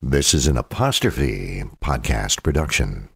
This 0.00 0.32
is 0.32 0.46
an 0.46 0.56
apostrophe 0.56 1.64
podcast 1.82 2.44
production. 2.44 3.08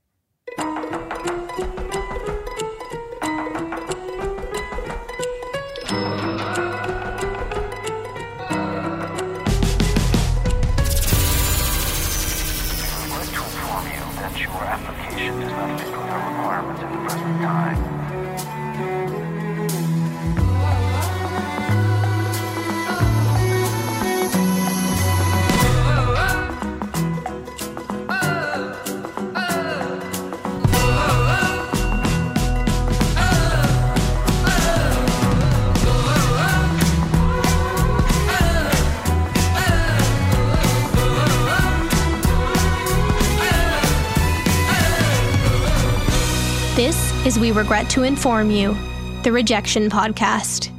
Regret 47.62 47.88
to 47.90 48.02
Inform 48.02 48.50
You, 48.50 48.76
the 49.22 49.30
Rejection 49.30 49.88
Podcast. 49.88 50.72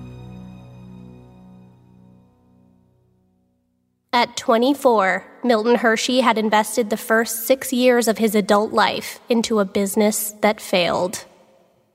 At 4.11 4.35
24, 4.35 5.25
Milton 5.45 5.75
Hershey 5.75 6.19
had 6.19 6.37
invested 6.37 6.89
the 6.89 6.97
first 6.97 7.47
six 7.47 7.71
years 7.71 8.09
of 8.09 8.17
his 8.17 8.35
adult 8.35 8.73
life 8.73 9.21
into 9.29 9.61
a 9.61 9.65
business 9.65 10.33
that 10.41 10.59
failed. 10.59 11.23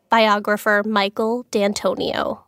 Biographer 0.09 0.83
Michael 0.87 1.45
D'Antonio. 1.51 2.48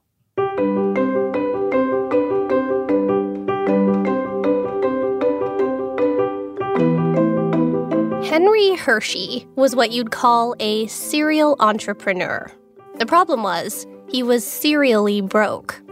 Henry 8.31 8.77
Hershey 8.77 9.45
was 9.57 9.75
what 9.75 9.91
you'd 9.91 10.13
call 10.13 10.55
a 10.61 10.87
serial 10.87 11.57
entrepreneur. 11.59 12.49
The 12.99 13.05
problem 13.05 13.43
was, 13.43 13.89
he 14.09 14.23
was 14.23 14.47
serially 14.47 15.21
broke. 15.21 15.83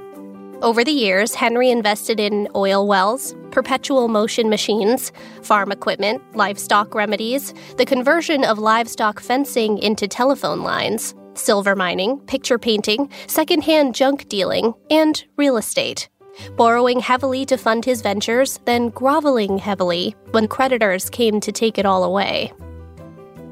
Over 0.63 0.85
the 0.85 0.93
years, 0.93 1.35
Henry 1.35 1.69
invested 1.69 2.21
in 2.21 2.47
oil 2.55 2.87
wells, 2.87 3.35
perpetual 3.51 4.07
motion 4.07 4.49
machines, 4.49 5.11
farm 5.43 5.73
equipment, 5.73 6.23
livestock 6.37 6.95
remedies, 6.95 7.53
the 7.77 7.85
conversion 7.85 8.45
of 8.45 8.61
livestock 8.61 9.19
fencing 9.19 9.77
into 9.79 10.07
telephone 10.07 10.63
lines, 10.63 11.17
silver 11.35 11.75
mining, 11.75 12.21
picture 12.21 12.57
painting, 12.57 13.11
secondhand 13.27 13.97
junk 13.97 14.29
dealing, 14.29 14.75
and 14.91 15.25
real 15.37 15.57
estate 15.57 16.09
borrowing 16.57 17.01
heavily 17.01 17.45
to 17.47 17.57
fund 17.57 17.85
his 17.85 18.03
ventures, 18.03 18.59
then 18.65 18.91
groveling 18.91 19.59
heavily 19.59 20.15
when 20.31 20.49
creditors 20.49 21.11
came 21.11 21.41
to 21.41 21.53
take 21.53 21.79
it 21.79 21.87
all 21.87 22.05
away. 22.05 22.53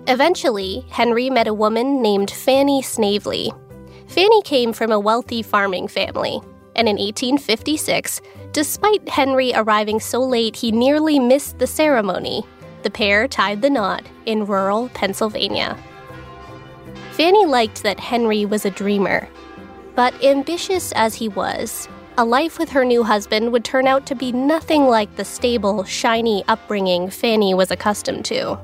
Eventually, 0.08 0.84
Henry 0.91 1.30
met 1.30 1.48
a 1.48 1.54
woman 1.54 2.00
named 2.00 2.30
Fanny 2.30 2.80
Snavely. 2.82 3.52
Fanny 4.06 4.42
came 4.42 4.72
from 4.72 4.92
a 4.92 5.00
wealthy 5.00 5.42
farming 5.42 5.88
family, 5.88 6.41
and 6.76 6.88
in 6.88 6.96
1856, 6.96 8.20
despite 8.52 9.08
Henry 9.08 9.52
arriving 9.54 9.98
so 9.98 10.20
late 10.20 10.54
he 10.54 10.70
nearly 10.70 11.19
missed 11.19 11.58
the 11.58 11.66
ceremony, 11.66 12.44
the 12.82 12.91
pair 12.91 13.26
tied 13.26 13.62
the 13.62 13.70
knot 13.70 14.04
in 14.26 14.46
rural 14.46 14.88
Pennsylvania. 14.91 15.76
Fanny 17.12 17.46
liked 17.46 17.82
that 17.82 17.98
Henry 17.98 18.44
was 18.44 18.64
a 18.64 18.70
dreamer, 18.70 19.28
but 19.96 20.14
ambitious 20.22 20.92
as 20.92 21.14
he 21.14 21.28
was, 21.28 21.88
a 22.19 22.25
life 22.25 22.59
with 22.59 22.71
her 22.71 22.84
new 22.84 23.03
husband 23.03 23.53
would 23.53 23.65
turn 23.65 23.87
out 23.87 24.06
to 24.06 24.15
be 24.15 24.32
nothing 24.32 24.87
like 24.87 25.15
the 25.16 25.25
stable, 25.25 25.84
shiny 25.84 26.43
upbringing 26.49 27.10
Fanny 27.10 27.53
was 27.53 27.71
accustomed 27.71 28.25
to. 28.25 28.59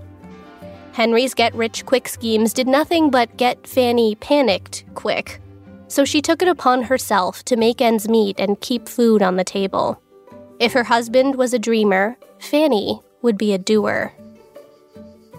Henry's 0.92 1.34
get 1.34 1.54
rich 1.54 1.84
quick 1.84 2.08
schemes 2.08 2.54
did 2.54 2.66
nothing 2.66 3.10
but 3.10 3.36
get 3.36 3.66
Fanny 3.66 4.14
panicked 4.14 4.84
quick, 4.94 5.40
so 5.88 6.04
she 6.04 6.22
took 6.22 6.40
it 6.40 6.48
upon 6.48 6.84
herself 6.84 7.44
to 7.44 7.56
make 7.56 7.82
ends 7.82 8.08
meet 8.08 8.40
and 8.40 8.60
keep 8.60 8.88
food 8.88 9.22
on 9.22 9.36
the 9.36 9.44
table. 9.44 10.00
If 10.58 10.72
her 10.72 10.84
husband 10.84 11.34
was 11.34 11.52
a 11.52 11.58
dreamer, 11.58 12.16
Fanny 12.38 13.00
would 13.20 13.36
be 13.36 13.52
a 13.52 13.58
doer. 13.58 14.14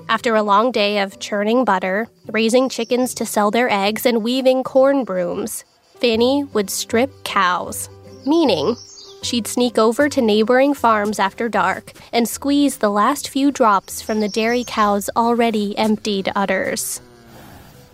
After 0.08 0.36
a 0.36 0.44
long 0.44 0.72
day 0.72 1.00
of 1.00 1.20
churning 1.20 1.66
butter, 1.66 2.08
raising 2.32 2.70
chickens 2.70 3.16
to 3.16 3.26
sell 3.26 3.50
their 3.50 3.70
eggs, 3.72 4.06
and 4.06 4.24
weaving 4.24 4.64
corn 4.64 5.04
brooms, 5.04 5.64
Fanny 6.00 6.44
would 6.54 6.70
strip 6.70 7.12
cows, 7.24 7.90
meaning 8.26 8.76
she'd 9.22 9.48
sneak 9.48 9.78
over 9.78 10.10
to 10.10 10.22
neighboring 10.22 10.74
farms 10.74 11.20
after 11.20 11.48
dark 11.50 11.94
and 12.12 12.28
squeeze 12.28 12.78
the 12.78 12.90
last 12.90 13.30
few 13.30 13.52
drops 13.52 14.02
from 14.02 14.20
the 14.20 14.30
dairy 14.30 14.64
cow's 14.66 15.10
already 15.16 15.78
emptied 15.78 16.32
udders. 16.36 17.02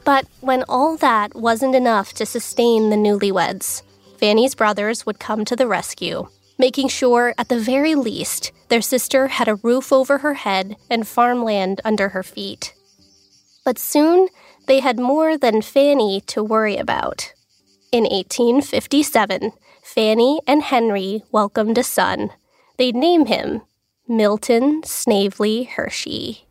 But 0.04 0.26
when 0.42 0.64
all 0.68 0.98
that 0.98 1.36
wasn't 1.36 1.76
enough 1.76 2.14
to 2.14 2.26
sustain 2.26 2.90
the 2.90 2.96
newlyweds, 2.96 3.84
Fanny's 4.18 4.56
brothers 4.56 5.06
would 5.06 5.20
come 5.20 5.46
to 5.46 5.56
the 5.56 5.68
rescue, 5.68 6.28
making 6.58 6.88
sure, 6.88 7.34
at 7.38 7.50
the 7.50 7.60
very 7.60 7.96
least, 7.96 8.52
their 8.70 8.82
sister 8.82 9.28
had 9.28 9.48
a 9.48 9.56
roof 9.56 9.94
over 9.94 10.20
her 10.20 10.34
head 10.34 10.76
and 10.90 11.08
farmland 11.08 11.80
under 11.86 12.10
her 12.10 12.24
feet. 12.24 12.74
But 13.64 13.78
soon, 13.78 14.30
they 14.68 14.80
had 14.80 15.00
more 15.00 15.38
than 15.38 15.62
Fanny 15.62 16.22
to 16.28 16.44
worry 16.44 16.78
about. 16.78 17.34
In 17.92 18.04
1857, 18.04 19.52
Fanny 19.90 20.40
and 20.46 20.62
Henry 20.62 21.24
welcomed 21.32 21.80
a 21.80 21.84
son. 21.84 22.30
They'd 22.78 22.96
name 22.96 23.26
him 23.26 23.64
Milton 24.08 24.84
Snavely 24.86 25.64
Hershey. 25.64 26.46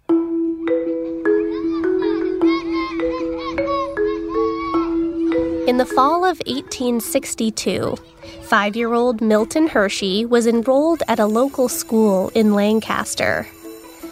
In 5.68 5.76
the 5.76 5.86
fall 5.86 6.24
of 6.24 6.42
1862, 6.46 7.94
five 8.42 8.74
year 8.74 8.92
old 8.92 9.20
Milton 9.20 9.68
Hershey 9.68 10.26
was 10.26 10.48
enrolled 10.48 11.04
at 11.06 11.20
a 11.20 11.26
local 11.26 11.68
school 11.68 12.30
in 12.34 12.54
Lancaster. 12.54 13.46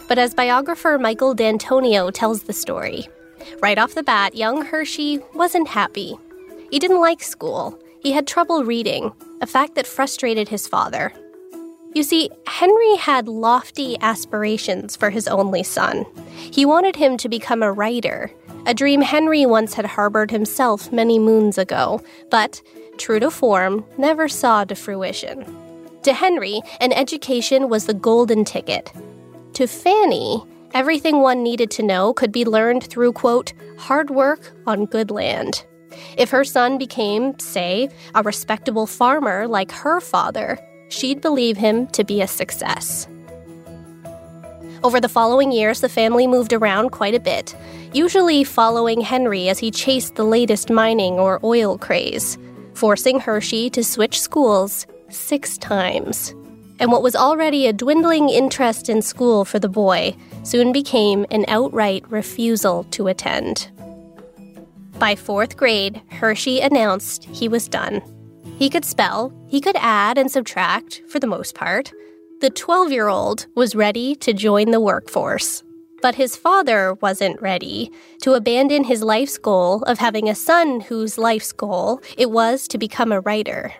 But 0.07 0.17
as 0.17 0.33
biographer 0.33 0.97
Michael 0.97 1.33
D'Antonio 1.33 2.11
tells 2.11 2.43
the 2.43 2.53
story, 2.53 3.09
right 3.61 3.77
off 3.77 3.93
the 3.93 4.03
bat, 4.03 4.35
young 4.35 4.63
Hershey 4.63 5.19
wasn't 5.33 5.67
happy. 5.67 6.17
He 6.71 6.79
didn't 6.79 7.01
like 7.01 7.21
school, 7.21 7.77
he 8.07 8.13
had 8.13 8.25
trouble 8.25 8.63
reading, 8.63 9.11
a 9.41 9.45
fact 9.45 9.75
that 9.75 9.85
frustrated 9.85 10.47
his 10.47 10.65
father. 10.65 11.11
You 11.93 12.03
see, 12.03 12.29
Henry 12.47 12.95
had 12.95 13.27
lofty 13.27 13.97
aspirations 13.99 14.95
for 14.95 15.09
his 15.09 15.27
only 15.27 15.61
son. 15.61 16.05
He 16.37 16.65
wanted 16.65 16.95
him 16.95 17.17
to 17.17 17.27
become 17.27 17.61
a 17.61 17.73
writer, 17.73 18.31
a 18.65 18.73
dream 18.73 19.01
Henry 19.01 19.45
once 19.45 19.73
had 19.73 19.85
harbored 19.85 20.31
himself 20.31 20.89
many 20.89 21.19
moons 21.19 21.57
ago, 21.57 22.01
but, 22.31 22.61
true 22.97 23.19
to 23.19 23.29
form, 23.29 23.83
never 23.97 24.29
saw 24.29 24.63
to 24.63 24.73
fruition. 24.73 25.45
To 26.03 26.13
Henry, 26.13 26.61
an 26.79 26.93
education 26.93 27.67
was 27.67 27.87
the 27.87 27.93
golden 27.93 28.45
ticket. 28.45 28.89
To 29.55 29.67
Fanny, 29.67 30.45
everything 30.73 31.19
one 31.19 31.43
needed 31.43 31.71
to 31.71 31.83
know 31.83 32.13
could 32.13 32.31
be 32.31 32.45
learned 32.45 32.85
through, 32.85 33.11
quote, 33.11 33.51
hard 33.77 34.09
work 34.09 34.53
on 34.65 34.85
good 34.85 35.11
land. 35.11 35.65
If 36.17 36.29
her 36.31 36.43
son 36.43 36.77
became, 36.77 37.37
say, 37.39 37.89
a 38.15 38.23
respectable 38.23 38.87
farmer 38.87 39.47
like 39.47 39.71
her 39.71 39.99
father, 40.01 40.59
she'd 40.89 41.21
believe 41.21 41.57
him 41.57 41.87
to 41.87 42.03
be 42.03 42.21
a 42.21 42.27
success. 42.27 43.07
Over 44.83 45.01
the 45.01 45.09
following 45.09 45.51
years, 45.51 45.81
the 45.81 45.89
family 45.89 46.27
moved 46.27 46.53
around 46.53 46.91
quite 46.91 47.15
a 47.15 47.19
bit, 47.19 47.55
usually 47.93 48.43
following 48.43 49.01
Henry 49.01 49.49
as 49.49 49.59
he 49.59 49.71
chased 49.71 50.15
the 50.15 50.23
latest 50.23 50.69
mining 50.69 51.13
or 51.13 51.39
oil 51.43 51.77
craze, 51.77 52.37
forcing 52.73 53.19
Hershey 53.19 53.69
to 53.71 53.83
switch 53.83 54.19
schools 54.19 54.85
six 55.09 55.57
times. 55.57 56.35
And 56.79 56.91
what 56.91 57.01
was 57.01 57.15
already 57.15 57.65
a 57.65 57.73
dwindling 57.73 58.29
interest 58.29 58.87
in 58.87 59.01
school 59.01 59.45
for 59.45 59.57
the 59.57 59.69
boy 59.69 60.15
soon 60.43 60.71
became 60.71 61.25
an 61.31 61.45
outright 61.47 62.09
refusal 62.11 62.83
to 62.91 63.07
attend. 63.07 63.69
By 64.99 65.15
fourth 65.15 65.57
grade, 65.57 66.01
Hershey 66.09 66.59
announced 66.59 67.25
he 67.25 67.47
was 67.47 67.67
done. 67.67 68.01
He 68.57 68.67
could 68.67 68.83
spell, 68.83 69.31
he 69.47 69.61
could 69.61 69.75
add 69.77 70.17
and 70.17 70.31
subtract, 70.31 71.03
for 71.07 71.19
the 71.19 71.27
most 71.27 71.53
part. 71.53 71.91
The 72.41 72.49
12 72.49 72.91
year 72.91 73.07
old 73.07 73.45
was 73.53 73.75
ready 73.75 74.15
to 74.15 74.33
join 74.33 74.71
the 74.71 74.79
workforce. 74.79 75.63
But 76.01 76.15
his 76.15 76.35
father 76.35 76.95
wasn't 76.95 77.41
ready 77.41 77.91
to 78.23 78.33
abandon 78.33 78.85
his 78.85 79.03
life's 79.03 79.37
goal 79.37 79.83
of 79.83 79.99
having 79.99 80.29
a 80.29 80.35
son 80.35 80.81
whose 80.81 81.19
life's 81.19 81.51
goal 81.51 82.01
it 82.17 82.31
was 82.31 82.67
to 82.69 82.79
become 82.79 83.11
a 83.11 83.21
writer. 83.21 83.73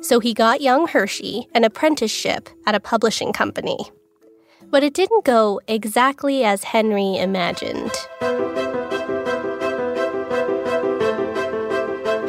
So 0.00 0.20
he 0.20 0.32
got 0.32 0.62
young 0.62 0.86
Hershey 0.86 1.48
an 1.54 1.64
apprenticeship 1.64 2.48
at 2.64 2.74
a 2.74 2.80
publishing 2.80 3.34
company. 3.34 3.78
But 4.70 4.82
it 4.82 4.94
didn't 4.94 5.26
go 5.26 5.60
exactly 5.68 6.44
as 6.44 6.64
Henry 6.64 7.16
imagined. 7.18 7.92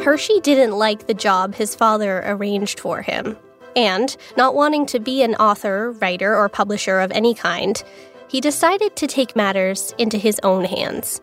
Hershey 0.06 0.38
didn't 0.38 0.70
like 0.70 1.08
the 1.08 1.14
job 1.14 1.56
his 1.56 1.74
father 1.74 2.22
arranged 2.24 2.78
for 2.78 3.02
him. 3.02 3.36
And, 3.74 4.16
not 4.36 4.54
wanting 4.54 4.86
to 4.86 5.00
be 5.00 5.24
an 5.24 5.34
author, 5.34 5.90
writer, 6.00 6.36
or 6.36 6.48
publisher 6.48 7.00
of 7.00 7.10
any 7.10 7.34
kind, 7.34 7.82
he 8.28 8.40
decided 8.40 8.94
to 8.94 9.08
take 9.08 9.34
matters 9.34 9.92
into 9.98 10.16
his 10.16 10.38
own 10.44 10.64
hands. 10.64 11.20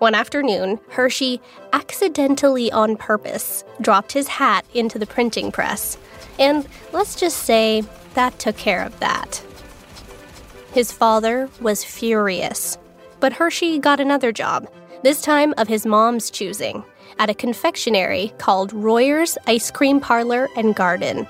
One 0.00 0.16
afternoon, 0.16 0.80
Hershey, 0.88 1.40
accidentally 1.72 2.72
on 2.72 2.96
purpose, 2.96 3.62
dropped 3.80 4.10
his 4.10 4.26
hat 4.26 4.64
into 4.74 4.98
the 4.98 5.06
printing 5.06 5.52
press. 5.52 5.96
And 6.36 6.66
let's 6.92 7.14
just 7.14 7.44
say 7.44 7.84
that 8.14 8.40
took 8.40 8.56
care 8.56 8.82
of 8.82 8.98
that. 8.98 9.40
His 10.72 10.90
father 10.90 11.48
was 11.60 11.84
furious. 11.84 12.76
But 13.20 13.34
Hershey 13.34 13.78
got 13.78 14.00
another 14.00 14.32
job, 14.32 14.68
this 15.04 15.22
time 15.22 15.54
of 15.56 15.68
his 15.68 15.86
mom's 15.86 16.28
choosing, 16.28 16.82
at 17.18 17.30
a 17.30 17.34
confectionery 17.34 18.32
called 18.38 18.72
Royer's 18.72 19.38
Ice 19.46 19.70
Cream 19.70 20.00
Parlor 20.00 20.48
and 20.56 20.74
Garden. 20.74 21.26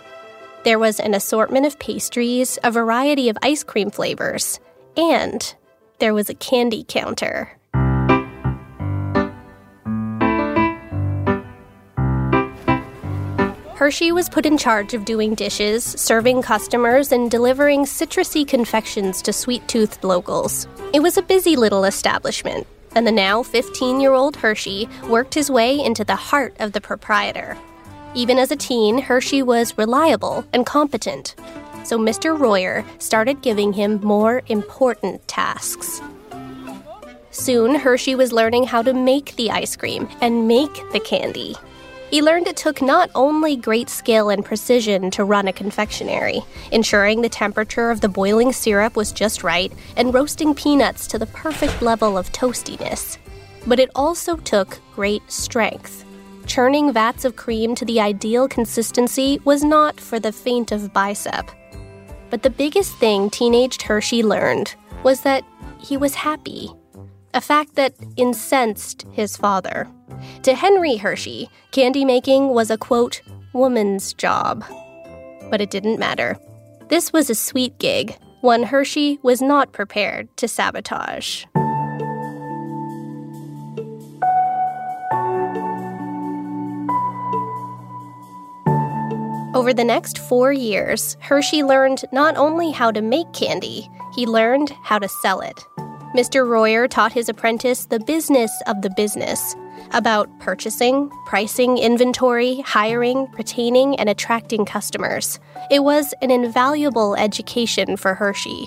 There 0.65 0.79
was 0.79 0.99
an 0.99 1.15
assortment 1.15 1.67
of 1.67 1.79
pastries, 1.79 2.59
a 2.65 2.71
variety 2.71 3.29
of 3.29 3.39
ice 3.43 3.63
cream 3.63 3.91
flavors, 3.91 4.59
and 4.97 5.55
there 5.99 6.15
was 6.15 6.29
a 6.29 6.35
candy 6.35 6.85
counter. 6.89 7.57
Hershey 13.77 14.11
was 14.11 14.31
put 14.31 14.47
in 14.47 14.57
charge 14.57 14.95
of 14.95 15.05
doing 15.05 15.35
dishes, 15.35 15.85
serving 15.85 16.41
customers, 16.41 17.13
and 17.13 17.31
delivering 17.31 17.85
citrusy 17.85 18.49
confections 18.49 19.21
to 19.21 19.35
sweet 19.35 19.69
toothed 19.69 20.03
locals. 20.03 20.67
It 20.95 21.01
was 21.01 21.19
a 21.19 21.23
busy 21.23 21.57
little 21.57 21.85
establishment, 21.85 22.67
and 22.97 23.07
the 23.07 23.13
now 23.13 23.43
15 23.43 24.01
year 24.01 24.15
old 24.15 24.35
Hershey 24.37 24.89
worked 25.09 25.35
his 25.35 25.51
way 25.51 25.79
into 25.79 26.03
the 26.03 26.17
heart 26.17 26.57
of 26.59 26.73
the 26.73 26.81
proprietor. 26.81 27.57
Even 28.15 28.39
as 28.39 28.51
a 28.51 28.57
teen, 28.57 28.99
Hershey 28.99 29.43
was 29.43 29.77
reliable 29.77 30.45
and 30.55 30.65
competent. 30.65 31.37
So 31.85 31.99
Mr. 31.99 32.37
Royer 32.37 32.85
started 32.99 33.43
giving 33.43 33.75
him 33.75 34.01
more 34.03 34.43
important 34.49 35.29
tasks. 35.29 36.01
Soon, 37.31 37.75
Hershey 37.75 38.15
was 38.15 38.33
learning 38.33 38.65
how 38.65 38.81
to 38.81 38.95
make 38.95 39.37
the 39.37 39.51
ice 39.51 39.77
cream 39.77 40.09
and 40.23 40.49
make 40.49 40.75
the 40.93 41.01
candy. 41.01 41.55
He 42.11 42.23
learned 42.23 42.47
it 42.47 42.57
took 42.57 42.81
not 42.81 43.11
only 43.15 43.57
great 43.57 43.91
skill 43.91 44.31
and 44.31 44.45
precision 44.45 45.11
to 45.13 45.25
run 45.25 45.49
a 45.49 45.53
confectionery, 45.53 46.41
ensuring 46.71 47.21
the 47.21 47.29
temperature 47.29 47.91
of 47.91 48.01
the 48.01 48.09
boiling 48.09 48.53
syrup 48.53 48.95
was 48.95 49.11
just 49.11 49.43
right 49.43 49.73
and 49.97 50.15
roasting 50.15 50.55
peanuts 50.55 51.09
to 51.09 51.19
the 51.19 51.27
perfect 51.27 51.83
level 51.83 52.17
of 52.17 52.31
toastiness, 52.31 53.19
but 53.67 53.81
it 53.81 53.91
also 53.97 54.37
took 54.37 54.79
great 54.95 55.23
strength. 55.31 56.05
Churning 56.47 56.93
vats 56.93 57.25
of 57.25 57.35
cream 57.35 57.75
to 57.75 57.85
the 57.85 58.01
ideal 58.01 58.47
consistency 58.47 59.41
was 59.45 59.65
not 59.65 60.01
for 60.01 60.21
the 60.21 60.31
faint 60.31 60.71
of 60.71 60.93
bicep. 60.93 61.51
But 62.31 62.45
the 62.45 62.51
biggest 62.51 62.97
thing 62.99 63.31
teenaged 63.31 63.83
Hershey 63.83 64.23
learned 64.23 64.77
was 65.03 65.23
that 65.23 65.45
he 65.81 65.97
was 65.97 66.15
happy, 66.15 66.71
a 67.37 67.41
fact 67.43 67.75
that 67.75 67.95
incensed 68.17 69.05
his 69.13 69.37
father. 69.37 69.87
To 70.43 70.55
Henry 70.55 70.97
Hershey, 70.97 71.51
candy 71.71 72.03
making 72.03 72.49
was 72.49 72.71
a 72.71 72.79
quote, 72.79 73.21
woman's 73.53 74.15
job. 74.15 74.65
But 75.51 75.61
it 75.61 75.69
didn't 75.69 75.99
matter. 75.99 76.39
This 76.89 77.13
was 77.13 77.29
a 77.29 77.35
sweet 77.35 77.79
gig, 77.79 78.17
one 78.41 78.63
Hershey 78.63 79.19
was 79.23 79.43
not 79.43 79.73
prepared 79.73 80.35
to 80.39 80.49
sabotage. 80.49 81.45
Over 89.55 89.75
the 89.75 89.85
next 89.85 90.19
four 90.21 90.55
years, 90.55 91.19
Hershey 91.21 91.63
learned 91.63 92.03
not 92.13 92.39
only 92.39 92.71
how 92.71 92.91
to 92.91 93.03
make 93.03 93.31
candy, 93.35 93.91
he 94.15 94.25
learned 94.25 94.71
how 94.83 94.99
to 94.99 95.09
sell 95.09 95.41
it. 95.41 95.67
Mr. 96.17 96.49
Royer 96.49 96.89
taught 96.89 97.13
his 97.13 97.29
apprentice 97.29 97.85
the 97.85 98.01
business 98.01 98.51
of 98.67 98.81
the 98.81 98.89
business 98.89 99.55
about 99.91 100.31
purchasing, 100.41 101.11
pricing, 101.27 101.77
inventory, 101.77 102.63
hiring, 102.63 103.31
retaining, 103.37 103.95
and 104.01 104.09
attracting 104.09 104.65
customers. 104.65 105.39
It 105.71 105.85
was 105.85 106.15
an 106.23 106.31
invaluable 106.31 107.15
education 107.17 107.99
for 107.99 108.15
Hershey. 108.15 108.67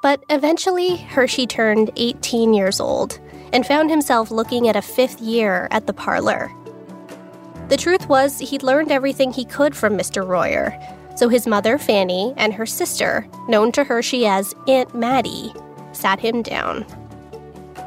But 0.00 0.24
eventually, 0.30 0.96
Hershey 0.96 1.46
turned 1.46 1.90
18 1.96 2.54
years 2.54 2.80
old 2.80 3.20
and 3.52 3.66
found 3.66 3.90
himself 3.90 4.30
looking 4.30 4.68
at 4.68 4.76
a 4.76 4.80
fifth 4.80 5.20
year 5.20 5.68
at 5.70 5.86
the 5.86 5.92
parlor. 5.92 6.50
The 7.68 7.76
truth 7.76 8.08
was, 8.08 8.38
he'd 8.38 8.62
learned 8.62 8.90
everything 8.90 9.34
he 9.34 9.44
could 9.44 9.76
from 9.76 9.98
Mr. 9.98 10.26
Royer, 10.26 10.72
so 11.14 11.28
his 11.28 11.46
mother, 11.46 11.76
Fanny, 11.76 12.32
and 12.38 12.54
her 12.54 12.64
sister, 12.64 13.28
known 13.48 13.70
to 13.72 13.84
Hershey 13.84 14.24
as 14.26 14.54
Aunt 14.66 14.94
Mattie, 14.94 15.52
sat 15.96 16.20
him 16.20 16.42
down. 16.42 16.84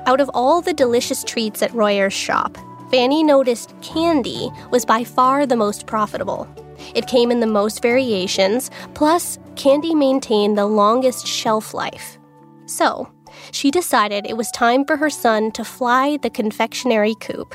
Out 0.06 0.22
of 0.22 0.30
all 0.34 0.62
the 0.62 0.74
delicious 0.74 1.24
treats 1.24 1.62
at 1.62 1.74
Royer's 1.74 2.14
shop, 2.14 2.58
Fanny 2.90 3.24
noticed 3.24 3.74
candy 3.82 4.50
was 4.72 4.86
by 4.86 5.04
far 5.04 5.46
the 5.46 5.56
most 5.56 5.86
profitable. 5.86 6.48
It 6.96 7.08
came 7.08 7.32
in 7.32 7.40
the 7.40 7.48
most 7.48 7.82
variations, 7.82 8.72
plus, 8.96 9.38
candy 9.56 9.94
maintained 9.94 10.58
the 10.58 10.66
longest 10.66 11.28
shelf 11.28 11.74
life. 11.74 12.18
So, 12.66 13.12
she 13.52 13.70
decided 13.70 14.26
it 14.26 14.38
was 14.38 14.50
time 14.52 14.86
for 14.86 14.98
her 14.98 15.10
son 15.10 15.52
to 15.52 15.64
fly 15.64 16.18
the 16.18 16.30
confectionery 16.30 17.16
coop. 17.20 17.54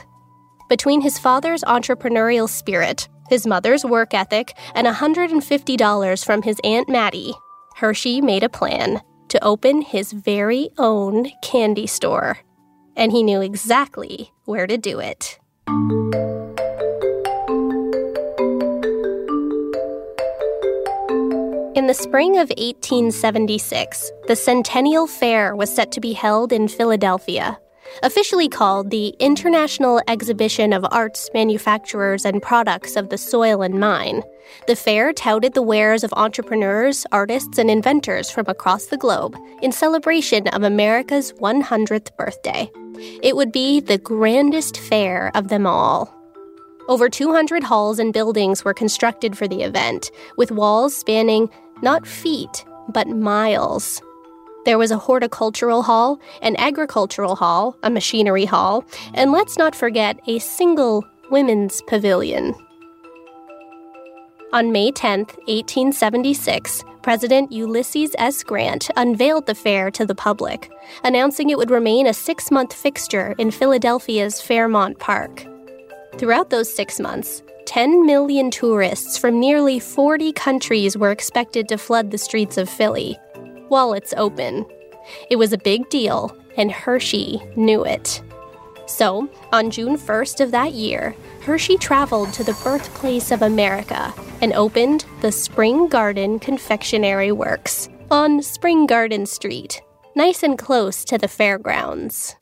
Between 0.68 1.00
his 1.00 1.18
father's 1.18 1.62
entrepreneurial 1.64 2.49
spirit, 2.49 3.08
his 3.28 3.46
mother's 3.46 3.84
work 3.84 4.14
ethic, 4.14 4.56
and 4.75 4.87
$150 4.87 6.25
from 6.25 6.42
his 6.42 6.61
Aunt 6.62 6.88
Mattie, 6.88 7.34
Hershey 7.76 8.20
made 8.20 8.44
a 8.44 8.49
plan 8.49 9.00
to 9.35 9.45
open 9.45 9.83
his 9.83 10.12
very 10.12 10.71
own 10.79 11.29
candy 11.43 11.88
store, 11.88 12.38
and 12.95 13.11
he 13.11 13.21
knew 13.21 13.41
exactly 13.41 14.33
where 14.45 14.64
to 14.64 14.79
do 14.79 15.00
it. 15.00 15.41
In 21.75 21.88
the 21.88 21.95
spring 21.95 22.38
of 22.38 22.49
1876, 22.50 24.12
the 24.29 24.37
Centennial 24.37 25.09
Fair 25.09 25.57
was 25.57 25.75
set 25.75 25.91
to 25.91 26.00
be 26.00 26.12
held 26.12 26.53
in 26.53 26.69
Philadelphia, 26.69 27.59
officially 28.02 28.48
called 28.48 28.90
the 28.90 29.08
International 29.18 30.00
Exhibition 30.08 30.72
of 30.72 30.84
Arts, 30.90 31.30
Manufacturers, 31.32 32.24
and 32.24 32.42
Products 32.42 32.96
of 32.96 33.08
the 33.08 33.18
Soil 33.18 33.62
and 33.62 33.78
Mine. 33.78 34.22
The 34.66 34.76
fair 34.76 35.12
touted 35.12 35.54
the 35.54 35.62
wares 35.62 36.04
of 36.04 36.12
entrepreneurs, 36.14 37.06
artists, 37.12 37.58
and 37.58 37.70
inventors 37.70 38.30
from 38.30 38.46
across 38.48 38.86
the 38.86 38.96
globe 38.96 39.36
in 39.62 39.72
celebration 39.72 40.48
of 40.48 40.62
America's 40.62 41.32
100th 41.34 42.14
birthday. 42.16 42.70
It 43.22 43.36
would 43.36 43.52
be 43.52 43.80
the 43.80 43.98
grandest 43.98 44.76
fair 44.76 45.30
of 45.34 45.48
them 45.48 45.66
all. 45.66 46.14
Over 46.88 47.08
200 47.08 47.64
halls 47.64 47.98
and 47.98 48.12
buildings 48.12 48.64
were 48.64 48.74
constructed 48.74 49.38
for 49.38 49.48
the 49.48 49.62
event, 49.62 50.10
with 50.36 50.52
walls 50.52 50.94
spanning 50.94 51.48
not 51.82 52.06
feet, 52.06 52.64
but 52.88 53.08
miles. 53.08 54.02
There 54.64 54.78
was 54.78 54.90
a 54.90 54.97
horticultural 54.97 55.83
hall, 55.83 56.18
an 56.40 56.56
agricultural 56.56 57.37
hall, 57.37 57.76
a 57.83 57.90
machinery 57.90 58.47
hall, 58.47 58.85
and 59.12 59.30
let's 59.30 59.59
not 59.59 59.75
forget 59.75 60.18
a 60.26 60.38
single 60.38 61.04
women's 61.30 61.83
pavilion. 61.83 62.54
On 64.54 64.73
May 64.73 64.90
10, 64.90 65.18
1876, 65.18 66.83
President 67.02 67.52
Ulysses 67.52 68.14
S. 68.16 68.42
Grant 68.42 68.88
unveiled 68.97 69.44
the 69.44 69.54
fair 69.54 69.90
to 69.90 70.06
the 70.06 70.14
public, 70.14 70.71
announcing 71.02 71.50
it 71.50 71.59
would 71.59 71.71
remain 71.71 72.06
a 72.06 72.14
six 72.14 72.50
month 72.50 72.73
fixture 72.73 73.35
in 73.37 73.50
Philadelphia's 73.50 74.40
Fairmount 74.40 74.99
Park. 74.99 75.44
Throughout 76.16 76.49
those 76.49 76.73
six 76.73 76.99
months, 76.99 77.42
10 77.66 78.06
million 78.06 78.50
tourists 78.50 79.18
from 79.18 79.40
nearly 79.40 79.78
40 79.78 80.33
countries 80.33 80.97
were 80.97 81.11
expected 81.11 81.68
to 81.68 81.76
flood 81.76 82.11
the 82.11 82.18
streets 82.18 82.56
of 82.56 82.71
Philly 82.71 83.18
while 83.68 83.92
it's 83.92 84.14
open. 84.16 84.66
It 85.30 85.37
was 85.37 85.52
a 85.52 85.59
big 85.59 85.88
deal, 85.88 86.37
and 86.56 86.71
Hershey 86.71 87.42
knew 87.56 87.85
it. 87.85 88.23
So, 88.87 89.28
on 89.52 89.71
June 89.71 89.97
1st 89.97 90.40
of 90.40 90.50
that 90.50 90.73
year, 90.73 91.14
Hershey 91.42 91.78
traveled 91.78 92.33
to 92.35 92.44
the 92.44 92.59
birthplace 92.62 93.30
of 93.30 93.42
America 93.42 94.12
and 94.40 94.52
opened 94.52 95.06
the 95.21 95.33
Spring 95.33 95.88
Garden 95.88 96.38
Confectionery 96.38 97.33
Works 97.33 97.88
on 98.11 98.42
Spring 98.42 98.87
Garden 98.87 99.26
Street, 99.26 99.80
nice 100.14 100.42
and 100.42 100.59
close 100.59 101.04
to 101.04 101.16
the 101.16 101.28
fairgrounds. 101.28 102.37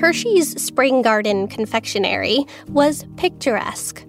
Hershey's 0.00 0.60
Spring 0.60 1.00
Garden 1.00 1.46
Confectionery 1.46 2.44
was 2.68 3.04
picturesque. 3.16 4.04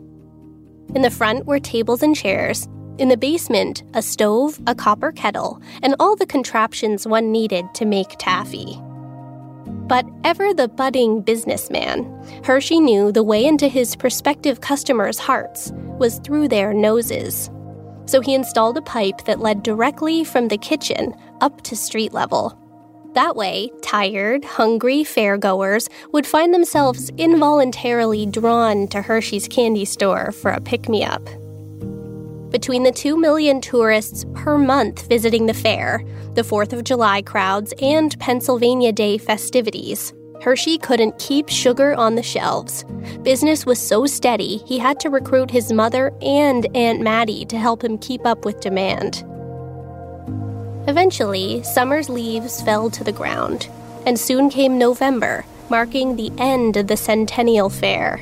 In 0.95 1.01
the 1.01 1.09
front 1.09 1.47
were 1.47 1.59
tables 1.59 2.03
and 2.03 2.15
chairs. 2.15 2.67
In 3.00 3.09
the 3.09 3.17
basement, 3.17 3.81
a 3.95 4.01
stove, 4.03 4.62
a 4.67 4.75
copper 4.75 5.12
kettle, 5.12 5.59
and 5.81 5.95
all 6.00 6.15
the 6.15 6.27
contraptions 6.27 7.07
one 7.07 7.31
needed 7.31 7.65
to 7.73 7.85
make 7.85 8.15
taffy. 8.19 8.79
But 9.65 10.05
ever 10.23 10.53
the 10.53 10.67
budding 10.67 11.21
businessman, 11.21 12.05
Hershey 12.43 12.79
knew 12.79 13.12
the 13.12 13.23
way 13.23 13.43
into 13.43 13.67
his 13.67 13.95
prospective 13.95 14.62
customers' 14.62 15.17
hearts 15.17 15.71
was 15.97 16.19
through 16.19 16.50
their 16.50 16.73
noses. 16.73 17.50
So 18.05 18.21
he 18.21 18.35
installed 18.35 18.77
a 18.77 18.81
pipe 18.81 19.25
that 19.25 19.39
led 19.39 19.63
directly 19.63 20.23
from 20.23 20.47
the 20.47 20.57
kitchen 20.57 21.15
up 21.41 21.62
to 21.63 21.75
street 21.75 22.13
level. 22.13 22.57
That 23.13 23.36
way, 23.36 23.70
tired, 23.84 24.43
hungry 24.43 25.03
fairgoers 25.03 25.88
would 26.12 26.25
find 26.25 26.51
themselves 26.51 27.12
involuntarily 27.17 28.25
drawn 28.25 28.88
to 28.88 29.03
Hershey's 29.03 29.48
candy 29.48 29.86
store 29.86 30.32
for 30.32 30.50
a 30.50 30.60
pick 30.60 30.89
me 30.89 31.03
up. 31.03 31.24
Between 32.50 32.82
the 32.82 32.91
2 32.91 33.15
million 33.15 33.62
tourists 33.62 34.25
per 34.34 34.58
month 34.58 35.08
visiting 35.08 35.46
the 35.46 35.53
fair, 35.53 36.03
the 36.34 36.41
4th 36.41 36.74
of 36.74 36.84
July 36.84 37.22
crowds, 37.22 37.72
and 37.79 38.20
Pennsylvania 38.20 38.91
Day 38.91 39.20
festivities, 39.20 40.12
Hershey 40.41 40.79
couldn't 40.79 41.20
keep 41.20 41.50
sugar 41.50 41.93
on 41.93 42.15
the 42.15 42.24
shelves. 42.24 42.84
Business 43.22 43.65
was 43.65 43.79
so 43.79 44.08
steady, 44.08 44.58
he 44.65 44.79
had 44.79 45.00
to 45.01 45.12
recruit 45.12 45.51
his 45.51 45.72
mother 45.72 46.12
and 46.22 46.65
Aunt 46.75 47.00
Mattie 47.00 47.46
to 47.46 47.60
help 47.60 47.84
him 47.84 48.00
keep 48.00 48.25
up 48.25 48.43
with 48.43 48.60
demand. 48.60 49.24
Eventually, 50.85 51.63
summer's 51.63 52.09
leaves 52.09 52.61
fell 52.61 52.89
to 52.89 53.03
the 53.03 53.11
ground, 53.11 53.69
and 54.05 54.19
soon 54.19 54.49
came 54.49 54.77
November, 54.77 55.45
marking 55.69 56.15
the 56.15 56.31
end 56.37 56.75
of 56.75 56.87
the 56.87 56.97
Centennial 56.97 57.69
Fair. 57.69 58.21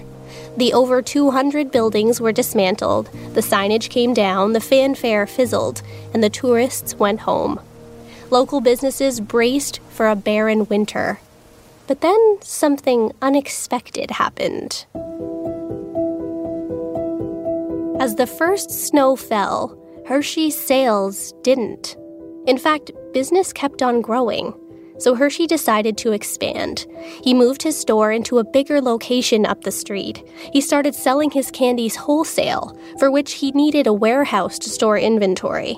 The 0.57 0.73
over 0.73 1.01
200 1.01 1.71
buildings 1.71 2.21
were 2.21 2.31
dismantled, 2.31 3.09
the 3.33 3.41
signage 3.41 3.89
came 3.89 4.13
down, 4.13 4.53
the 4.53 4.59
fanfare 4.59 5.25
fizzled, 5.25 5.81
and 6.13 6.23
the 6.23 6.29
tourists 6.29 6.95
went 6.95 7.21
home. 7.21 7.59
Local 8.29 8.61
businesses 8.61 9.19
braced 9.19 9.79
for 9.89 10.07
a 10.07 10.15
barren 10.15 10.67
winter. 10.67 11.19
But 11.87 12.01
then 12.01 12.37
something 12.41 13.11
unexpected 13.21 14.11
happened. 14.11 14.85
As 17.99 18.15
the 18.15 18.27
first 18.27 18.69
snow 18.69 19.15
fell, 19.15 19.77
Hershey's 20.05 20.59
sales 20.59 21.33
didn't. 21.43 21.95
In 22.48 22.57
fact, 22.57 22.91
business 23.13 23.53
kept 23.53 23.81
on 23.81 24.01
growing, 24.01 24.53
so 24.98 25.15
Hershey 25.15 25.48
decided 25.48 25.98
to 25.98 26.12
expand. 26.12 26.86
He 27.24 27.33
moved 27.33 27.63
his 27.63 27.77
store 27.77 28.12
into 28.12 28.39
a 28.39 28.43
bigger 28.43 28.81
location 28.81 29.45
up 29.45 29.63
the 29.63 29.71
street. 29.71 30.24
He 30.53 30.62
started 30.62 30.95
selling 30.95 31.31
his 31.31 31.51
candies 31.51 31.95
wholesale, 31.95 32.77
for 33.00 33.10
which 33.12 33.33
he 33.33 33.51
needed 33.51 33.88
a 33.88 33.93
warehouse 33.93 34.60
to 34.60 34.69
store 34.69 34.98
inventory. 34.98 35.75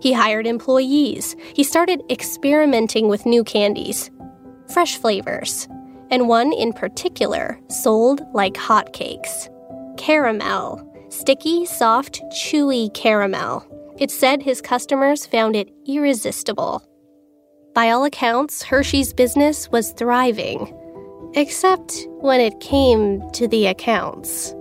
He 0.00 0.12
hired 0.12 0.46
employees. 0.46 1.36
He 1.54 1.64
started 1.64 2.02
experimenting 2.10 3.08
with 3.08 3.26
new 3.26 3.44
candies, 3.44 4.10
fresh 4.72 4.98
flavors, 4.98 5.68
and 6.10 6.28
one 6.28 6.52
in 6.52 6.72
particular 6.72 7.58
sold 7.68 8.22
like 8.32 8.54
hotcakes 8.54 9.48
caramel. 9.96 10.82
Sticky, 11.08 11.64
soft, 11.64 12.20
chewy 12.30 12.92
caramel. 12.92 13.64
It 13.98 14.10
said 14.10 14.42
his 14.42 14.60
customers 14.60 15.24
found 15.24 15.56
it 15.56 15.70
irresistible. 15.86 16.82
By 17.74 17.90
all 17.90 18.04
accounts, 18.04 18.62
Hershey's 18.62 19.12
business 19.12 19.70
was 19.70 19.92
thriving, 19.92 20.74
except 21.34 22.06
when 22.20 22.40
it 22.40 22.60
came 22.60 23.22
to 23.32 23.48
the 23.48 23.66
accounts. 23.66 24.54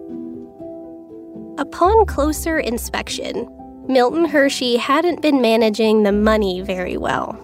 Upon 1.58 2.06
closer 2.06 2.60
inspection, 2.60 3.48
Milton 3.88 4.26
Hershey 4.26 4.78
hadn't 4.78 5.22
been 5.22 5.42
managing 5.42 6.04
the 6.04 6.12
money 6.12 6.62
very 6.62 6.98
well. 6.98 7.42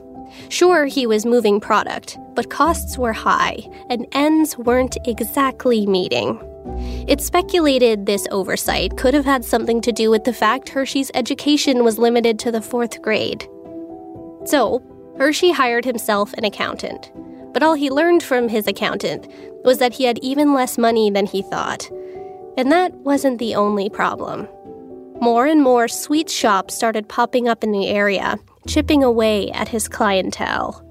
Sure, 0.50 0.86
he 0.86 1.05
was 1.05 1.25
moving 1.25 1.60
product, 1.60 2.17
but 2.36 2.50
costs 2.50 2.98
were 2.98 3.13
high, 3.13 3.60
and 3.89 4.07
ends 4.13 4.57
weren't 4.57 4.98
exactly 5.05 5.86
meeting. 5.86 6.39
It's 7.08 7.25
speculated 7.25 8.06
this 8.06 8.27
oversight 8.32 8.98
could 8.98 9.13
have 9.13 9.25
had 9.25 9.44
something 9.44 9.82
to 9.82 9.91
do 9.91 10.10
with 10.10 10.24
the 10.24 10.34
fact 10.34 10.70
Hershey's 10.70 11.12
education 11.13 11.84
was 11.84 11.98
limited 11.98 12.39
to 12.39 12.51
the 12.51 12.62
fourth 12.62 13.01
grade. 13.01 13.48
So, 14.46 14.82
Hershey 15.18 15.51
hired 15.51 15.86
himself 15.86 16.34
an 16.34 16.46
accountant. 16.46 17.12
But 17.53 17.63
all 17.63 17.74
he 17.74 17.89
learned 17.89 18.24
from 18.24 18.48
his 18.48 18.68
accountant 18.68 19.27
was 19.63 19.80
that 19.80 19.94
he 19.94 20.06
had 20.06 20.20
even 20.20 20.53
less 20.53 20.77
money 20.77 21.10
than 21.10 21.25
he 21.25 21.41
thought. 21.41 21.89
And 22.58 22.72
that 22.72 22.94
wasn't 22.94 23.39
the 23.39 23.56
only 23.56 23.89
problem. 23.89 24.48
More 25.20 25.46
and 25.46 25.62
more 25.62 25.88
sweet 25.88 26.30
shops 26.30 26.74
started 26.74 27.10
popping 27.10 27.48
up 27.48 27.63
in 27.63 27.72
the 27.72 27.88
area, 27.88 28.39
chipping 28.68 29.03
away 29.03 29.51
at 29.51 29.68
his 29.68 29.88
clientele. 29.88 30.88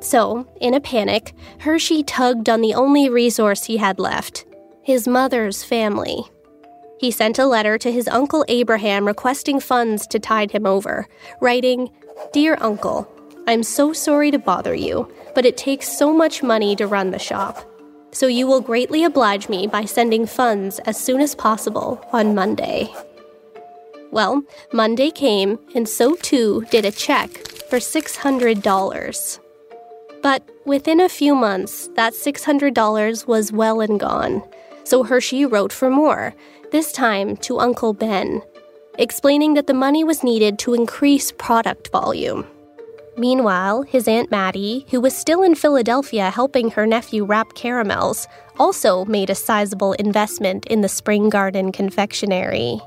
So, 0.00 0.48
in 0.60 0.74
a 0.74 0.80
panic, 0.80 1.34
Hershey 1.60 2.02
tugged 2.02 2.48
on 2.48 2.60
the 2.60 2.74
only 2.74 3.08
resource 3.08 3.64
he 3.64 3.76
had 3.76 3.98
left 3.98 4.46
his 4.88 5.06
mother's 5.06 5.62
family. 5.62 6.22
He 6.98 7.10
sent 7.10 7.38
a 7.38 7.44
letter 7.44 7.76
to 7.76 7.92
his 7.92 8.08
uncle 8.08 8.42
Abraham 8.48 9.06
requesting 9.06 9.60
funds 9.60 10.06
to 10.06 10.18
tide 10.18 10.50
him 10.50 10.64
over, 10.64 11.06
writing, 11.42 11.90
Dear 12.32 12.56
Uncle, 12.58 13.06
I'm 13.46 13.62
so 13.64 13.92
sorry 13.92 14.30
to 14.30 14.38
bother 14.38 14.74
you, 14.74 15.12
but 15.34 15.44
it 15.44 15.58
takes 15.58 15.94
so 15.94 16.10
much 16.10 16.42
money 16.42 16.74
to 16.74 16.86
run 16.86 17.10
the 17.10 17.18
shop. 17.18 17.70
So 18.12 18.28
you 18.28 18.46
will 18.46 18.62
greatly 18.62 19.04
oblige 19.04 19.50
me 19.50 19.66
by 19.66 19.84
sending 19.84 20.24
funds 20.24 20.78
as 20.86 20.98
soon 20.98 21.20
as 21.20 21.34
possible 21.34 22.02
on 22.14 22.34
Monday. 22.34 22.88
Well, 24.10 24.42
Monday 24.72 25.10
came, 25.10 25.58
and 25.74 25.86
so 25.86 26.14
too 26.14 26.64
did 26.70 26.86
a 26.86 26.90
check 26.90 27.28
for 27.68 27.76
$600. 27.78 29.38
But 30.22 30.48
within 30.64 30.98
a 30.98 31.10
few 31.10 31.34
months, 31.34 31.90
that 31.94 32.14
$600 32.14 33.26
was 33.26 33.52
well 33.52 33.82
and 33.82 34.00
gone 34.00 34.42
so 34.88 35.02
Hershey 35.02 35.44
wrote 35.44 35.72
for 35.72 35.90
more, 35.90 36.34
this 36.72 36.92
time 36.92 37.36
to 37.38 37.58
Uncle 37.58 37.92
Ben, 37.92 38.42
explaining 38.98 39.54
that 39.54 39.66
the 39.66 39.74
money 39.74 40.02
was 40.02 40.24
needed 40.24 40.58
to 40.60 40.72
increase 40.72 41.30
product 41.30 41.90
volume. 41.92 42.46
Meanwhile, 43.18 43.82
his 43.82 44.08
Aunt 44.08 44.30
Mattie, 44.30 44.86
who 44.90 45.00
was 45.00 45.14
still 45.14 45.42
in 45.42 45.56
Philadelphia 45.56 46.30
helping 46.30 46.70
her 46.70 46.86
nephew 46.86 47.24
wrap 47.24 47.54
caramels, 47.54 48.26
also 48.58 49.04
made 49.04 49.28
a 49.28 49.34
sizable 49.34 49.92
investment 49.94 50.64
in 50.66 50.80
the 50.80 50.88
Spring 50.88 51.28
Garden 51.28 51.70
confectionery. 51.72 52.80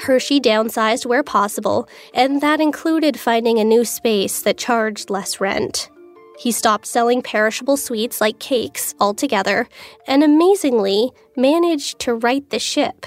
Hershey 0.00 0.40
downsized 0.40 1.06
where 1.06 1.22
possible, 1.22 1.88
and 2.12 2.40
that 2.40 2.60
included 2.60 3.18
finding 3.18 3.58
a 3.58 3.64
new 3.64 3.84
space 3.84 4.42
that 4.42 4.58
charged 4.58 5.10
less 5.10 5.40
rent. 5.40 5.88
He 6.38 6.50
stopped 6.52 6.86
selling 6.86 7.22
perishable 7.22 7.76
sweets 7.76 8.20
like 8.20 8.38
cakes 8.38 8.94
altogether, 8.98 9.68
and 10.06 10.22
amazingly, 10.22 11.10
managed 11.36 11.98
to 12.00 12.14
right 12.14 12.48
the 12.50 12.58
ship. 12.58 13.06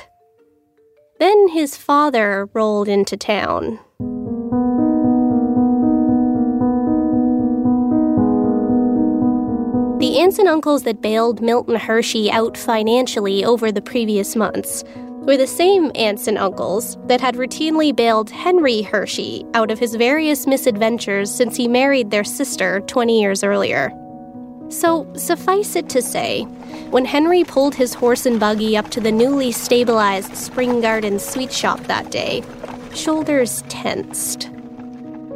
Then 1.19 1.49
his 1.49 1.77
father 1.77 2.49
rolled 2.53 2.87
into 2.87 3.17
town. 3.17 3.79
The 9.99 10.19
aunts 10.19 10.37
and 10.39 10.47
uncles 10.47 10.83
that 10.83 11.01
bailed 11.01 11.41
Milton 11.41 11.77
Hershey 11.77 12.29
out 12.29 12.57
financially 12.57 13.45
over 13.45 13.71
the 13.71 13.81
previous 13.81 14.35
months 14.35 14.83
were 15.25 15.37
the 15.37 15.47
same 15.47 15.91
aunts 15.95 16.27
and 16.27 16.37
uncles 16.37 16.97
that 17.05 17.19
had 17.19 17.35
routinely 17.35 17.95
bailed 17.95 18.29
Henry 18.29 18.83
Hershey 18.83 19.43
out 19.55 19.71
of 19.71 19.79
his 19.79 19.95
various 19.95 20.45
misadventures 20.45 21.31
since 21.31 21.55
he 21.55 21.67
married 21.67 22.11
their 22.11 22.23
sister 22.23 22.81
20 22.81 23.19
years 23.19 23.43
earlier. 23.43 23.91
So, 24.69 25.11
suffice 25.15 25.75
it 25.75 25.89
to 25.89 26.01
say, 26.01 26.43
when 26.89 27.05
Henry 27.05 27.43
pulled 27.43 27.75
his 27.75 27.93
horse 27.93 28.25
and 28.25 28.39
buggy 28.39 28.77
up 28.77 28.89
to 28.91 29.01
the 29.01 29.11
newly 29.11 29.51
stabilized 29.51 30.35
Spring 30.35 30.81
Garden 30.81 31.19
sweet 31.19 31.51
shop 31.51 31.79
that 31.81 32.11
day, 32.11 32.43
shoulders 32.93 33.63
tensed. 33.67 34.49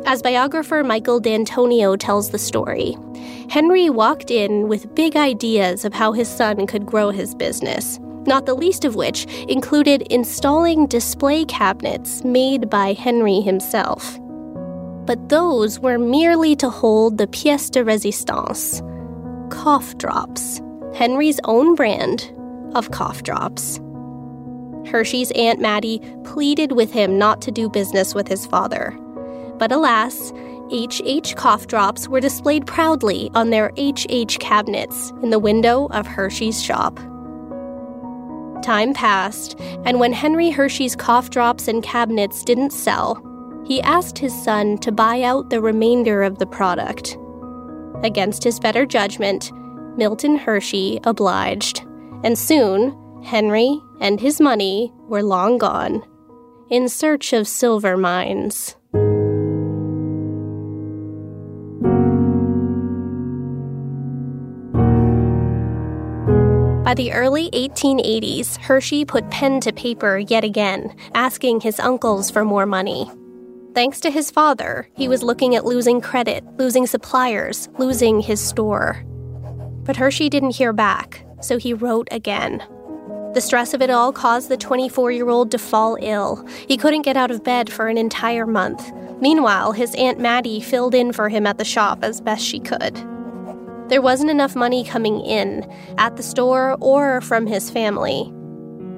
As 0.06 0.22
biographer 0.22 0.84
Michael 0.84 1.20
D'Antonio 1.20 1.96
tells 1.96 2.30
the 2.30 2.40
story, 2.40 2.96
Henry 3.50 3.90
walked 3.90 4.32
in 4.32 4.68
with 4.68 4.94
big 4.96 5.16
ideas 5.16 5.84
of 5.84 5.94
how 5.94 6.12
his 6.12 6.28
son 6.28 6.66
could 6.68 6.86
grow 6.86 7.10
his 7.10 7.36
business 7.36 8.00
not 8.28 8.46
the 8.46 8.54
least 8.54 8.86
of 8.86 8.96
which 8.96 9.26
included 9.48 10.04
installing 10.04 10.88
display 10.88 11.46
cabinets 11.46 12.24
made 12.24 12.70
by 12.70 12.94
Henry 12.94 13.42
himself. 13.42 14.20
But 15.06 15.30
those 15.30 15.80
were 15.80 15.98
merely 15.98 16.56
to 16.58 16.70
hold 16.70 17.18
the 17.18 17.28
pièce 17.28 17.72
de 17.72 17.84
résistance 17.84 18.86
cough 19.50 19.98
drops, 19.98 20.62
Henry's 20.94 21.40
own 21.44 21.76
brand 21.76 22.32
of 22.76 22.92
cough 22.92 23.24
drops. 23.24 23.80
Hershey's 24.86 25.32
Aunt 25.32 25.60
Mattie 25.60 26.02
pleaded 26.24 26.72
with 26.72 26.92
him 26.92 27.18
not 27.18 27.42
to 27.42 27.52
do 27.52 27.70
business 27.70 28.16
with 28.16 28.28
his 28.28 28.46
father. 28.46 28.98
But 29.58 29.72
alas, 29.72 30.32
HH 30.72 31.36
cough 31.36 31.68
drops 31.68 32.08
were 32.08 32.20
displayed 32.20 32.66
proudly 32.66 33.30
on 33.34 33.50
their 33.50 33.72
HH 33.78 34.40
cabinets 34.40 35.12
in 35.22 35.32
the 35.32 35.40
window 35.40 35.88
of 35.92 36.08
Hershey's 36.08 36.64
shop. 36.64 37.00
Time 38.62 38.94
passed, 38.94 39.60
and 39.86 40.00
when 40.00 40.14
Henry 40.14 40.50
Hershey's 40.50 40.96
cough 40.96 41.30
drops 41.30 41.68
and 41.68 41.82
cabinets 41.82 42.44
didn't 42.44 42.72
sell, 42.72 43.24
he 43.66 43.82
asked 43.82 44.18
his 44.18 44.34
son 44.44 44.78
to 44.80 44.92
buy 44.92 45.22
out 45.22 45.50
the 45.50 45.62
remainder 45.62 46.24
of 46.24 46.40
the 46.40 46.46
product. 46.46 47.18
Against 48.04 48.44
his 48.44 48.60
better 48.60 48.86
judgment, 48.86 49.52
Milton 49.98 50.38
Hershey 50.38 51.00
obliged, 51.04 51.86
and 52.24 52.38
soon 52.38 52.96
Henry 53.24 53.82
and 54.00 54.20
his 54.20 54.40
money 54.40 54.94
were 55.08 55.24
long 55.24 55.58
gone, 55.58 56.04
in 56.70 56.88
search 56.90 57.34
of 57.34 57.48
silver 57.48 57.98
mines. 57.98 58.76
By 66.90 66.96
the 66.96 67.14
early 67.14 67.52
1880s, 67.52 68.58
Hershey 68.58 69.06
put 69.06 69.30
pen 69.30 69.62
to 69.62 69.72
paper 69.72 70.18
yet 70.18 70.44
again, 70.44 70.96
asking 71.14 71.62
his 71.62 71.80
uncles 71.80 72.32
for 72.32 72.44
more 72.44 72.66
money. 72.66 73.12
Thanks 73.76 74.00
to 74.00 74.10
his 74.10 74.32
father, 74.32 74.90
he 74.96 75.08
was 75.08 75.22
looking 75.22 75.54
at 75.54 75.66
losing 75.66 76.02
credit, 76.02 76.44
losing 76.58 76.88
suppliers, 76.88 77.70
losing 77.78 78.22
his 78.22 78.42
store. 78.42 79.06
But 79.84 79.98
Hershey 79.98 80.30
didn't 80.30 80.56
hear 80.56 80.74
back, 80.74 81.24
so 81.42 81.60
he 81.60 81.76
wrote 81.76 82.08
again. 82.10 82.58
The 83.36 83.42
stress 83.42 83.76
of 83.76 83.84
it 83.84 83.92
all 83.92 84.12
caused 84.12 84.50
the 84.50 84.58
24 84.58 85.12
year 85.12 85.30
old 85.30 85.52
to 85.52 85.60
fall 85.60 85.96
ill. 86.02 86.44
He 86.68 86.76
couldn't 86.76 87.04
get 87.04 87.16
out 87.16 87.30
of 87.30 87.44
bed 87.44 87.72
for 87.72 87.88
an 87.88 88.00
entire 88.00 88.48
month. 88.48 88.92
Meanwhile, 89.22 89.74
his 89.74 89.94
Aunt 89.94 90.20
Mattie 90.20 90.60
filled 90.60 90.96
in 90.96 91.14
for 91.14 91.30
him 91.30 91.46
at 91.46 91.60
the 91.60 91.66
shop 91.66 92.00
as 92.02 92.20
best 92.20 92.44
she 92.44 92.60
could. 92.60 92.98
There 93.90 94.04
wasn't 94.04 94.30
enough 94.30 94.56
money 94.56 94.84
coming 94.84 95.20
in, 95.22 95.68
at 95.98 96.16
the 96.16 96.22
store 96.22 96.78
or 96.80 97.22
from 97.22 97.48
his 97.48 97.72
family. 97.72 98.32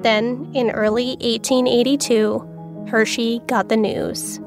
Then, 0.02 0.50
in 0.52 0.70
early 0.70 1.16
1882, 1.22 2.86
Hershey 2.90 3.40
got 3.46 3.70
the 3.70 3.76
news. 3.78 4.38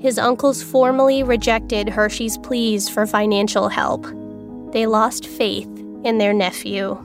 His 0.00 0.20
uncles 0.20 0.62
formally 0.62 1.24
rejected 1.24 1.88
Hershey's 1.88 2.38
pleas 2.38 2.88
for 2.88 3.08
financial 3.08 3.68
help. 3.68 4.06
They 4.72 4.86
lost 4.86 5.26
faith 5.26 5.68
in 6.04 6.18
their 6.18 6.32
nephew. 6.32 6.96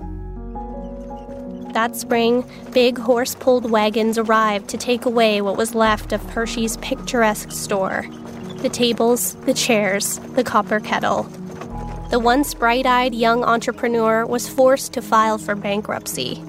That 1.74 1.96
spring, 1.96 2.48
big 2.74 3.00
horse 3.00 3.34
pulled 3.34 3.72
wagons 3.72 4.20
arrived 4.20 4.70
to 4.70 4.78
take 4.78 5.06
away 5.06 5.42
what 5.42 5.58
was 5.58 5.74
left 5.74 6.14
of 6.14 6.24
Hershey's 6.30 6.78
picturesque 6.78 7.52
store 7.52 8.06
the 8.58 8.70
tables, 8.70 9.36
the 9.46 9.54
chairs, 9.54 10.20
the 10.36 10.44
copper 10.44 10.82
kettle 10.82 11.24
the 12.10 12.20
once 12.20 12.56
bright 12.56 12.88
eyed 12.88 13.14
young 13.14 13.44
entrepreneur 13.44 14.26
was 14.26 14.50
forced 14.50 14.94
to 14.94 15.02
file 15.02 15.38
for 15.38 15.54
bankruptcy. 15.54 16.44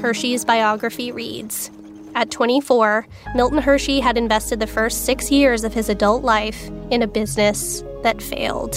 Hershey's 0.00 0.44
biography 0.44 1.10
reads 1.10 1.72
At 2.14 2.30
24, 2.30 3.06
Milton 3.34 3.58
Hershey 3.58 3.98
had 3.98 4.16
invested 4.16 4.60
the 4.60 4.66
first 4.68 5.04
six 5.04 5.30
years 5.30 5.64
of 5.64 5.74
his 5.74 5.88
adult 5.88 6.22
life 6.22 6.68
in 6.90 7.02
a 7.02 7.08
business 7.08 7.82
that 8.04 8.22
failed. 8.22 8.76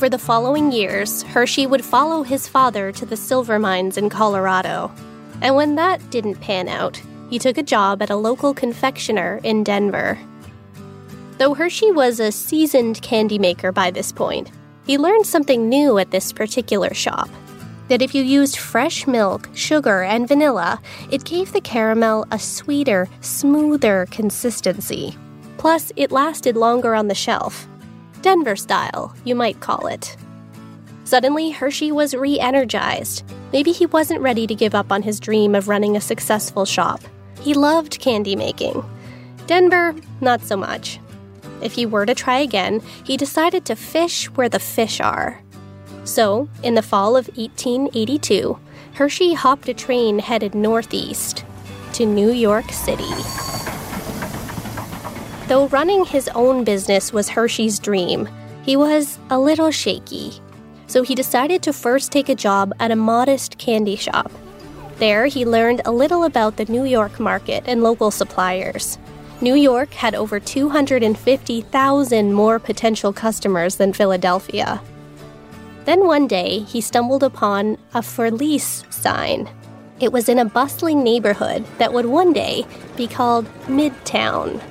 Over 0.00 0.08
the 0.08 0.18
following 0.18 0.72
years, 0.72 1.24
Hershey 1.24 1.66
would 1.66 1.84
follow 1.84 2.22
his 2.22 2.48
father 2.48 2.90
to 2.90 3.04
the 3.04 3.18
silver 3.18 3.58
mines 3.58 3.98
in 3.98 4.08
Colorado. 4.08 4.90
And 5.42 5.54
when 5.54 5.74
that 5.74 6.08
didn't 6.08 6.40
pan 6.40 6.68
out, 6.68 6.98
he 7.28 7.38
took 7.38 7.58
a 7.58 7.62
job 7.62 8.00
at 8.00 8.08
a 8.08 8.16
local 8.16 8.54
confectioner 8.54 9.40
in 9.44 9.62
Denver. 9.62 10.18
Though 11.36 11.52
Hershey 11.52 11.90
was 11.90 12.18
a 12.18 12.32
seasoned 12.32 13.02
candy 13.02 13.38
maker 13.38 13.72
by 13.72 13.90
this 13.90 14.10
point, 14.10 14.50
he 14.86 14.96
learned 14.96 15.26
something 15.26 15.68
new 15.68 15.98
at 15.98 16.12
this 16.12 16.32
particular 16.32 16.94
shop. 16.94 17.28
That 17.88 18.00
if 18.00 18.14
you 18.14 18.22
used 18.22 18.56
fresh 18.56 19.06
milk, 19.06 19.50
sugar, 19.52 20.02
and 20.02 20.26
vanilla, 20.26 20.80
it 21.10 21.26
gave 21.26 21.52
the 21.52 21.60
caramel 21.60 22.24
a 22.30 22.38
sweeter, 22.38 23.06
smoother 23.20 24.06
consistency. 24.10 25.18
Plus, 25.58 25.92
it 25.94 26.10
lasted 26.10 26.56
longer 26.56 26.94
on 26.94 27.08
the 27.08 27.14
shelf. 27.14 27.68
Denver 28.22 28.56
style, 28.56 29.14
you 29.24 29.34
might 29.34 29.60
call 29.60 29.86
it. 29.86 30.16
Suddenly, 31.04 31.50
Hershey 31.50 31.90
was 31.90 32.14
re 32.14 32.38
energized. 32.38 33.24
Maybe 33.52 33.72
he 33.72 33.86
wasn't 33.86 34.20
ready 34.20 34.46
to 34.46 34.54
give 34.54 34.74
up 34.74 34.92
on 34.92 35.02
his 35.02 35.18
dream 35.18 35.54
of 35.54 35.68
running 35.68 35.96
a 35.96 36.00
successful 36.00 36.64
shop. 36.64 37.00
He 37.40 37.54
loved 37.54 37.98
candy 37.98 38.36
making. 38.36 38.84
Denver, 39.46 39.94
not 40.20 40.42
so 40.42 40.56
much. 40.56 41.00
If 41.62 41.72
he 41.72 41.86
were 41.86 42.06
to 42.06 42.14
try 42.14 42.38
again, 42.38 42.80
he 43.04 43.16
decided 43.16 43.64
to 43.64 43.76
fish 43.76 44.26
where 44.30 44.48
the 44.48 44.60
fish 44.60 45.00
are. 45.00 45.42
So, 46.04 46.48
in 46.62 46.74
the 46.74 46.82
fall 46.82 47.16
of 47.16 47.28
1882, 47.36 48.58
Hershey 48.94 49.34
hopped 49.34 49.68
a 49.68 49.74
train 49.74 50.18
headed 50.18 50.54
northeast 50.54 51.44
to 51.94 52.06
New 52.06 52.30
York 52.30 52.70
City. 52.70 53.49
Though 55.50 55.66
running 55.66 56.04
his 56.04 56.28
own 56.28 56.62
business 56.62 57.12
was 57.12 57.28
Hershey's 57.28 57.80
dream, 57.80 58.28
he 58.62 58.76
was 58.76 59.18
a 59.30 59.40
little 59.40 59.72
shaky. 59.72 60.40
So 60.86 61.02
he 61.02 61.16
decided 61.16 61.60
to 61.64 61.72
first 61.72 62.12
take 62.12 62.28
a 62.28 62.36
job 62.36 62.72
at 62.78 62.92
a 62.92 62.94
modest 62.94 63.58
candy 63.58 63.96
shop. 63.96 64.30
There, 64.98 65.26
he 65.26 65.44
learned 65.44 65.82
a 65.84 65.90
little 65.90 66.22
about 66.22 66.56
the 66.56 66.66
New 66.66 66.84
York 66.84 67.18
market 67.18 67.64
and 67.66 67.82
local 67.82 68.12
suppliers. 68.12 68.96
New 69.40 69.56
York 69.56 69.92
had 69.92 70.14
over 70.14 70.38
250,000 70.38 72.32
more 72.32 72.60
potential 72.60 73.12
customers 73.12 73.74
than 73.74 73.92
Philadelphia. 73.92 74.80
Then 75.84 76.06
one 76.06 76.28
day, 76.28 76.60
he 76.60 76.80
stumbled 76.80 77.24
upon 77.24 77.76
a 77.92 78.02
for 78.02 78.30
lease 78.30 78.84
sign. 78.90 79.50
It 79.98 80.12
was 80.12 80.28
in 80.28 80.38
a 80.38 80.44
bustling 80.44 81.02
neighborhood 81.02 81.66
that 81.78 81.92
would 81.92 82.06
one 82.06 82.32
day 82.32 82.64
be 82.96 83.08
called 83.08 83.46
Midtown. 83.66 84.62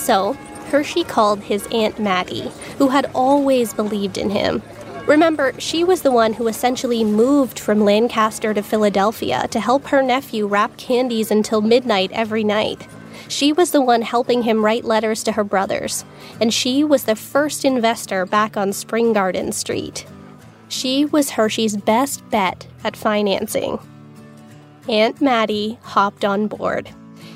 So, 0.00 0.32
Hershey 0.70 1.04
called 1.04 1.40
his 1.40 1.68
Aunt 1.72 1.98
Mattie, 1.98 2.50
who 2.78 2.88
had 2.88 3.10
always 3.14 3.74
believed 3.74 4.16
in 4.16 4.30
him. 4.30 4.62
Remember, 5.06 5.52
she 5.58 5.84
was 5.84 6.00
the 6.00 6.10
one 6.10 6.32
who 6.32 6.48
essentially 6.48 7.04
moved 7.04 7.58
from 7.58 7.84
Lancaster 7.84 8.54
to 8.54 8.62
Philadelphia 8.62 9.46
to 9.48 9.60
help 9.60 9.88
her 9.88 10.02
nephew 10.02 10.46
wrap 10.46 10.76
candies 10.78 11.30
until 11.30 11.60
midnight 11.60 12.10
every 12.12 12.42
night. 12.42 12.88
She 13.28 13.52
was 13.52 13.72
the 13.72 13.82
one 13.82 14.00
helping 14.00 14.42
him 14.42 14.64
write 14.64 14.84
letters 14.84 15.22
to 15.24 15.32
her 15.32 15.44
brothers, 15.44 16.04
and 16.40 16.52
she 16.52 16.82
was 16.82 17.04
the 17.04 17.14
first 17.14 17.66
investor 17.66 18.24
back 18.24 18.56
on 18.56 18.72
Spring 18.72 19.12
Garden 19.12 19.52
Street. 19.52 20.06
She 20.68 21.04
was 21.04 21.30
Hershey's 21.30 21.76
best 21.76 22.28
bet 22.30 22.66
at 22.84 22.96
financing. 22.96 23.78
Aunt 24.88 25.20
Mattie 25.20 25.78
hopped 25.82 26.24
on 26.24 26.46
board. 26.46 26.88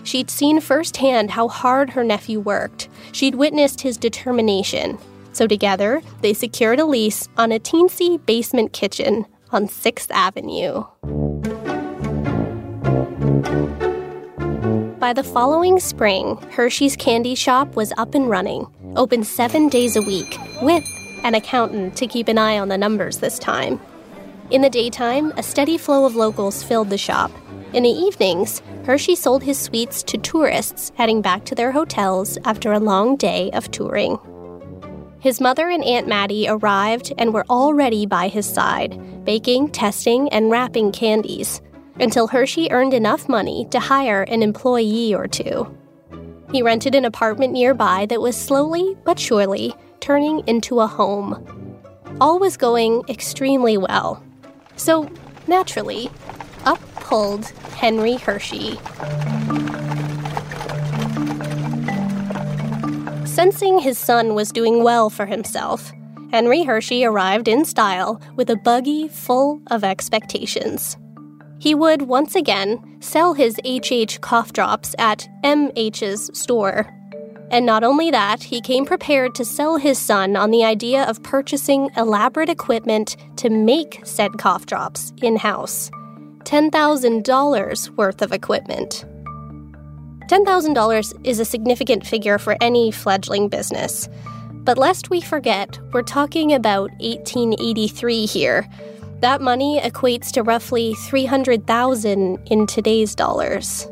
She'd 0.04 0.30
seen 0.30 0.60
firsthand 0.60 1.32
how 1.32 1.48
hard 1.48 1.90
her 1.90 2.04
nephew 2.04 2.38
worked. 2.38 2.88
She'd 3.12 3.34
witnessed 3.34 3.80
his 3.80 3.96
determination. 3.96 4.98
So 5.32 5.46
together, 5.46 6.02
they 6.20 6.34
secured 6.34 6.78
a 6.78 6.84
lease 6.84 7.28
on 7.36 7.50
a 7.50 7.58
teensy 7.58 8.24
basement 8.24 8.72
kitchen 8.72 9.26
on 9.50 9.66
6th 9.66 10.10
Avenue. 10.10 10.84
By 14.98 15.12
the 15.12 15.24
following 15.24 15.80
spring, 15.80 16.36
Hershey's 16.52 16.96
Candy 16.96 17.34
Shop 17.34 17.74
was 17.74 17.92
up 17.96 18.14
and 18.14 18.28
running, 18.28 18.66
open 18.96 19.24
seven 19.24 19.68
days 19.68 19.96
a 19.96 20.02
week, 20.02 20.38
with 20.62 20.84
an 21.24 21.34
accountant 21.34 21.96
to 21.96 22.06
keep 22.06 22.28
an 22.28 22.38
eye 22.38 22.58
on 22.58 22.68
the 22.68 22.78
numbers 22.78 23.18
this 23.18 23.38
time. 23.38 23.80
In 24.50 24.62
the 24.62 24.70
daytime, 24.70 25.32
a 25.36 25.42
steady 25.42 25.78
flow 25.78 26.04
of 26.04 26.14
locals 26.14 26.62
filled 26.62 26.90
the 26.90 26.98
shop. 26.98 27.30
In 27.74 27.82
the 27.82 27.90
evenings, 27.90 28.62
Hershey 28.84 29.16
sold 29.16 29.42
his 29.42 29.58
sweets 29.58 30.04
to 30.04 30.16
tourists 30.16 30.92
heading 30.94 31.20
back 31.20 31.44
to 31.46 31.56
their 31.56 31.72
hotels 31.72 32.38
after 32.44 32.72
a 32.72 32.78
long 32.78 33.16
day 33.16 33.50
of 33.52 33.68
touring. 33.72 34.16
His 35.18 35.40
mother 35.40 35.68
and 35.68 35.82
Aunt 35.82 36.06
Mattie 36.06 36.46
arrived 36.48 37.12
and 37.18 37.34
were 37.34 37.44
already 37.50 38.06
by 38.06 38.28
his 38.28 38.46
side, 38.46 39.24
baking, 39.24 39.70
testing, 39.70 40.28
and 40.28 40.52
wrapping 40.52 40.92
candies 40.92 41.60
until 41.98 42.28
Hershey 42.28 42.70
earned 42.70 42.94
enough 42.94 43.28
money 43.28 43.66
to 43.72 43.80
hire 43.80 44.22
an 44.22 44.44
employee 44.44 45.12
or 45.12 45.26
two. 45.26 45.66
He 46.52 46.62
rented 46.62 46.94
an 46.94 47.04
apartment 47.04 47.54
nearby 47.54 48.06
that 48.06 48.20
was 48.20 48.36
slowly 48.36 48.96
but 49.02 49.18
surely 49.18 49.74
turning 49.98 50.46
into 50.46 50.78
a 50.78 50.86
home. 50.86 51.80
All 52.20 52.38
was 52.38 52.56
going 52.56 53.02
extremely 53.08 53.76
well. 53.76 54.22
So, 54.76 55.10
naturally, 55.48 56.08
up 56.64 56.80
pulled 56.96 57.46
Henry 57.76 58.16
Hershey. 58.16 58.78
Sensing 63.26 63.78
his 63.78 63.98
son 63.98 64.34
was 64.34 64.52
doing 64.52 64.82
well 64.82 65.10
for 65.10 65.26
himself, 65.26 65.92
Henry 66.30 66.62
Hershey 66.62 67.04
arrived 67.04 67.48
in 67.48 67.64
style 67.64 68.20
with 68.36 68.50
a 68.50 68.56
buggy 68.56 69.08
full 69.08 69.60
of 69.70 69.84
expectations 69.84 70.96
he 71.64 71.74
would 71.74 72.02
once 72.02 72.34
again 72.34 72.78
sell 73.00 73.32
his 73.32 73.58
HH 73.64 74.20
cough 74.20 74.52
drops 74.52 74.94
at 74.98 75.26
MH's 75.42 76.30
store. 76.38 76.86
And 77.50 77.64
not 77.64 77.82
only 77.82 78.10
that, 78.10 78.42
he 78.42 78.60
came 78.60 78.84
prepared 78.84 79.34
to 79.36 79.46
sell 79.46 79.78
his 79.78 79.98
son 79.98 80.36
on 80.36 80.50
the 80.50 80.62
idea 80.62 81.04
of 81.04 81.22
purchasing 81.22 81.88
elaborate 81.96 82.50
equipment 82.50 83.16
to 83.36 83.48
make 83.48 84.02
said 84.04 84.32
cough 84.32 84.66
drops 84.66 85.14
in 85.22 85.36
house 85.36 85.90
$10,000 86.44 87.90
worth 87.96 88.22
of 88.22 88.32
equipment. 88.32 89.04
$10,000 90.28 91.26
is 91.26 91.38
a 91.38 91.44
significant 91.44 92.06
figure 92.06 92.38
for 92.38 92.56
any 92.60 92.90
fledgling 92.90 93.48
business. 93.48 94.08
But 94.52 94.78
lest 94.78 95.10
we 95.10 95.20
forget, 95.20 95.78
we're 95.92 96.02
talking 96.02 96.54
about 96.54 96.90
1883 97.00 98.24
here. 98.24 98.66
That 99.20 99.42
money 99.42 99.80
equates 99.80 100.30
to 100.32 100.42
roughly 100.42 100.94
300,000 100.94 102.38
in 102.50 102.66
today's 102.66 103.14
dollars. 103.14 103.86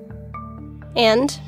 And 0.96 1.38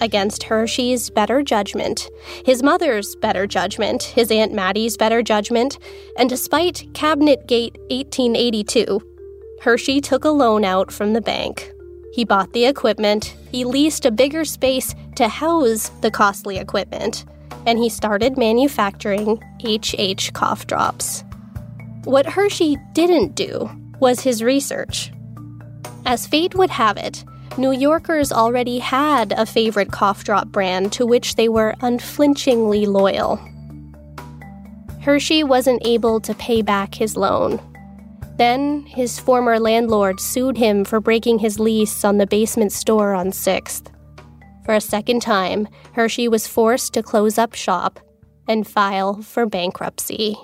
against 0.00 0.42
Hershey's 0.42 1.08
better 1.08 1.42
judgment, 1.42 2.10
his 2.44 2.62
mother's 2.62 3.16
better 3.16 3.46
judgment, 3.46 4.02
his 4.02 4.30
Aunt 4.30 4.52
Mattie's 4.52 4.96
better 4.96 5.22
judgment, 5.22 5.78
and 6.18 6.28
despite 6.28 6.86
Cabinet 6.94 7.46
Gate 7.46 7.76
1882, 7.90 9.00
Hershey 9.64 10.02
took 10.02 10.26
a 10.26 10.30
loan 10.30 10.62
out 10.62 10.92
from 10.92 11.14
the 11.14 11.22
bank. 11.22 11.72
He 12.12 12.22
bought 12.22 12.52
the 12.52 12.66
equipment, 12.66 13.34
he 13.50 13.64
leased 13.64 14.04
a 14.04 14.10
bigger 14.10 14.44
space 14.44 14.94
to 15.16 15.26
house 15.26 15.88
the 16.02 16.10
costly 16.10 16.58
equipment, 16.58 17.24
and 17.64 17.78
he 17.78 17.88
started 17.88 18.36
manufacturing 18.36 19.42
HH 19.64 20.34
cough 20.34 20.66
drops. 20.66 21.24
What 22.04 22.26
Hershey 22.26 22.76
didn't 22.92 23.36
do 23.36 23.70
was 24.00 24.20
his 24.20 24.42
research. 24.42 25.10
As 26.04 26.26
fate 26.26 26.54
would 26.54 26.68
have 26.68 26.98
it, 26.98 27.24
New 27.56 27.72
Yorkers 27.72 28.32
already 28.32 28.80
had 28.80 29.32
a 29.32 29.46
favorite 29.46 29.90
cough 29.90 30.24
drop 30.24 30.48
brand 30.48 30.92
to 30.92 31.06
which 31.06 31.36
they 31.36 31.48
were 31.48 31.74
unflinchingly 31.80 32.84
loyal. 32.84 33.40
Hershey 35.00 35.42
wasn't 35.42 35.86
able 35.86 36.20
to 36.20 36.34
pay 36.34 36.60
back 36.60 36.94
his 36.94 37.16
loan. 37.16 37.58
Then, 38.36 38.84
his 38.86 39.18
former 39.20 39.60
landlord 39.60 40.20
sued 40.20 40.56
him 40.56 40.84
for 40.84 41.00
breaking 41.00 41.38
his 41.38 41.60
lease 41.60 42.04
on 42.04 42.18
the 42.18 42.26
basement 42.26 42.72
store 42.72 43.14
on 43.14 43.28
6th. 43.28 43.92
For 44.64 44.74
a 44.74 44.80
second 44.80 45.20
time, 45.20 45.68
Hershey 45.92 46.26
was 46.26 46.48
forced 46.48 46.94
to 46.94 47.02
close 47.02 47.38
up 47.38 47.54
shop 47.54 48.00
and 48.48 48.66
file 48.66 49.22
for 49.22 49.46
bankruptcy. 49.46 50.36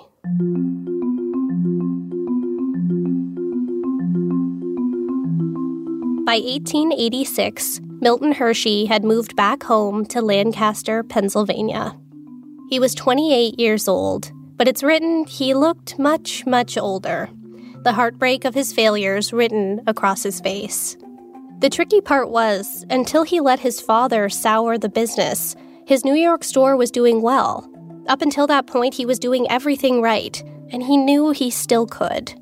By 6.23 6.37
1886, 6.37 7.81
Milton 7.99 8.31
Hershey 8.31 8.85
had 8.85 9.03
moved 9.03 9.35
back 9.35 9.63
home 9.63 10.05
to 10.05 10.21
Lancaster, 10.21 11.03
Pennsylvania. 11.03 11.97
He 12.69 12.79
was 12.79 12.95
28 12.95 13.59
years 13.59 13.87
old, 13.87 14.31
but 14.55 14.67
it's 14.67 14.81
written 14.81 15.25
he 15.25 15.53
looked 15.53 15.99
much, 15.99 16.45
much 16.45 16.77
older, 16.77 17.27
the 17.83 17.93
heartbreak 17.93 18.45
of 18.45 18.53
his 18.53 18.71
failures 18.73 19.33
written 19.33 19.81
across 19.87 20.23
his 20.23 20.39
face. 20.39 20.97
The 21.59 21.69
tricky 21.69 22.01
part 22.01 22.29
was, 22.29 22.85
until 22.89 23.23
he 23.23 23.39
let 23.39 23.59
his 23.59 23.79
father 23.79 24.29
sour 24.29 24.77
the 24.77 24.89
business, 24.89 25.55
his 25.85 26.05
New 26.05 26.15
York 26.15 26.43
store 26.43 26.75
was 26.75 26.91
doing 26.91 27.21
well. 27.21 27.69
Up 28.07 28.21
until 28.21 28.47
that 28.47 28.67
point, 28.67 28.93
he 28.93 29.05
was 29.05 29.19
doing 29.19 29.49
everything 29.49 30.01
right, 30.01 30.41
and 30.71 30.81
he 30.81 30.97
knew 30.97 31.31
he 31.31 31.51
still 31.51 31.85
could. 31.85 32.33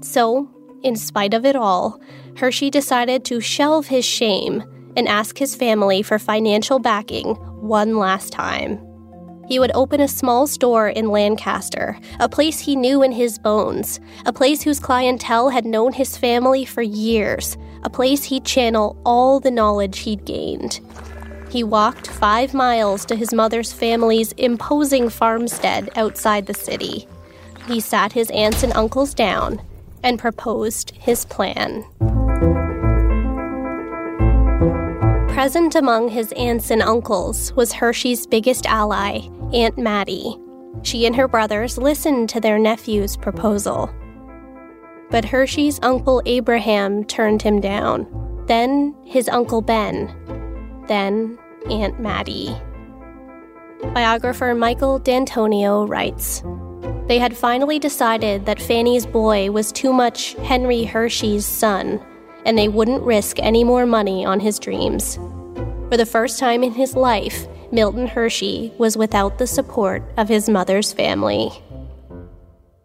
So, 0.00 0.48
in 0.82 0.94
spite 0.94 1.34
of 1.34 1.44
it 1.44 1.56
all, 1.56 2.00
Hershey 2.36 2.70
decided 2.70 3.24
to 3.24 3.40
shelve 3.40 3.86
his 3.86 4.04
shame 4.04 4.62
and 4.96 5.08
ask 5.08 5.38
his 5.38 5.56
family 5.56 6.02
for 6.02 6.18
financial 6.18 6.78
backing 6.78 7.34
one 7.60 7.98
last 7.98 8.32
time. 8.32 8.85
He 9.48 9.58
would 9.58 9.70
open 9.74 10.00
a 10.00 10.08
small 10.08 10.46
store 10.46 10.88
in 10.88 11.08
Lancaster, 11.08 11.98
a 12.18 12.28
place 12.28 12.60
he 12.60 12.74
knew 12.74 13.02
in 13.02 13.12
his 13.12 13.38
bones, 13.38 14.00
a 14.24 14.32
place 14.32 14.62
whose 14.62 14.80
clientele 14.80 15.50
had 15.50 15.64
known 15.64 15.92
his 15.92 16.16
family 16.16 16.64
for 16.64 16.82
years, 16.82 17.56
a 17.84 17.90
place 17.90 18.24
he'd 18.24 18.44
channel 18.44 18.96
all 19.04 19.38
the 19.38 19.50
knowledge 19.50 20.00
he'd 20.00 20.24
gained. 20.24 20.80
He 21.48 21.62
walked 21.62 22.08
five 22.08 22.54
miles 22.54 23.04
to 23.06 23.14
his 23.14 23.32
mother's 23.32 23.72
family's 23.72 24.32
imposing 24.32 25.08
farmstead 25.08 25.90
outside 25.94 26.46
the 26.46 26.54
city. 26.54 27.06
He 27.68 27.80
sat 27.80 28.12
his 28.12 28.30
aunts 28.30 28.64
and 28.64 28.72
uncles 28.72 29.14
down 29.14 29.60
and 30.02 30.18
proposed 30.18 30.90
his 30.96 31.24
plan. 31.24 31.84
Present 35.36 35.74
among 35.74 36.08
his 36.08 36.32
aunts 36.32 36.70
and 36.70 36.80
uncles 36.80 37.52
was 37.52 37.70
Hershey's 37.70 38.26
biggest 38.26 38.64
ally, 38.64 39.28
Aunt 39.52 39.76
Mattie. 39.76 40.34
She 40.82 41.04
and 41.04 41.14
her 41.14 41.28
brothers 41.28 41.76
listened 41.76 42.30
to 42.30 42.40
their 42.40 42.58
nephew's 42.58 43.18
proposal. 43.18 43.90
But 45.10 45.26
Hershey's 45.26 45.78
uncle 45.82 46.22
Abraham 46.24 47.04
turned 47.04 47.42
him 47.42 47.60
down, 47.60 48.06
then 48.46 48.96
his 49.04 49.28
uncle 49.28 49.60
Ben, 49.60 50.06
then 50.88 51.38
Aunt 51.68 52.00
Mattie. 52.00 52.56
Biographer 53.92 54.54
Michael 54.54 55.00
D'Antonio 55.00 55.86
writes 55.86 56.42
They 57.08 57.18
had 57.18 57.36
finally 57.36 57.78
decided 57.78 58.46
that 58.46 58.62
Fanny's 58.62 59.04
boy 59.04 59.50
was 59.50 59.70
too 59.70 59.92
much 59.92 60.32
Henry 60.36 60.84
Hershey's 60.84 61.44
son 61.44 62.00
and 62.46 62.56
they 62.56 62.68
wouldn't 62.68 63.02
risk 63.02 63.38
any 63.40 63.64
more 63.64 63.84
money 63.84 64.24
on 64.24 64.40
his 64.40 64.58
dreams. 64.58 65.16
For 65.90 65.96
the 65.96 66.06
first 66.06 66.38
time 66.38 66.62
in 66.62 66.72
his 66.72 66.94
life, 66.96 67.46
Milton 67.72 68.06
Hershey 68.06 68.72
was 68.78 68.96
without 68.96 69.38
the 69.38 69.46
support 69.46 70.02
of 70.16 70.28
his 70.28 70.48
mother's 70.48 70.92
family. 70.92 71.50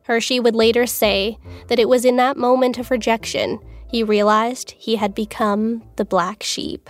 Hershey 0.04 0.39
would 0.39 0.56
later 0.56 0.88
say 0.88 1.38
that 1.67 1.80
it 1.80 1.88
was 1.88 2.06
in 2.06 2.17
that 2.17 2.36
moment 2.36 2.80
of 2.80 2.91
rejection 2.91 3.60
he 3.88 4.04
realized 4.04 4.71
he 4.71 4.95
had 4.95 5.13
become 5.13 5.84
the 5.97 6.06
black 6.06 6.41
sheep. 6.41 6.89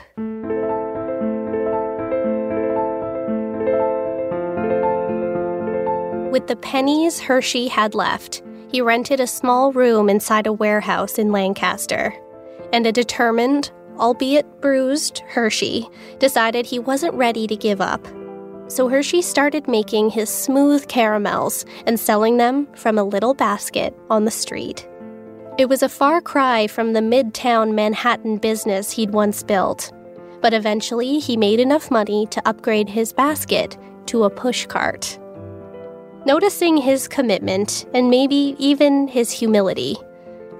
With 6.32 6.48
the 6.48 6.56
pennies 6.62 7.20
Hershey 7.20 7.68
had 7.68 7.96
left, 7.96 8.42
he 8.70 8.82
rented 8.82 9.20
a 9.20 9.28
small 9.28 9.74
room 9.74 10.10
inside 10.10 10.48
a 10.48 10.54
warehouse 10.54 11.18
in 11.18 11.32
Lancaster 11.32 12.16
and 12.74 12.86
a 12.86 12.92
determined, 12.92 13.72
albeit 13.98 14.62
bruised, 14.62 15.20
Hershey 15.28 15.88
decided 16.20 16.66
he 16.66 16.80
wasn't 16.80 17.14
ready 17.14 17.48
to 17.48 17.56
give 17.56 17.82
up. 17.82 18.06
So 18.68 18.88
Hershey 18.88 19.22
started 19.22 19.68
making 19.68 20.12
his 20.12 20.30
smooth 20.30 20.88
caramels 20.88 21.66
and 21.86 22.00
selling 22.00 22.38
them 22.38 22.68
from 22.74 22.98
a 22.98 23.04
little 23.04 23.34
basket 23.34 23.94
on 24.10 24.26
the 24.26 24.32
street. 24.32 24.88
It 25.58 25.68
was 25.68 25.84
a 25.84 25.90
far 25.90 26.22
cry 26.22 26.68
from 26.68 26.94
the 26.94 27.02
midtown 27.02 27.74
Manhattan 27.74 28.38
business 28.38 28.92
he'd 28.92 29.12
once 29.12 29.44
built, 29.44 29.92
but 30.42 30.54
eventually 30.54 31.20
he 31.20 31.36
made 31.36 31.60
enough 31.60 31.92
money 31.92 32.26
to 32.28 32.48
upgrade 32.48 32.90
his 32.90 33.12
basket 33.12 33.78
to 34.06 34.24
a 34.24 34.32
pushcart. 34.32 35.18
Noticing 36.26 36.78
his 36.78 37.08
commitment 37.08 37.86
and 37.94 38.10
maybe 38.10 38.56
even 38.58 39.08
his 39.08 39.32
humility, 39.32 39.98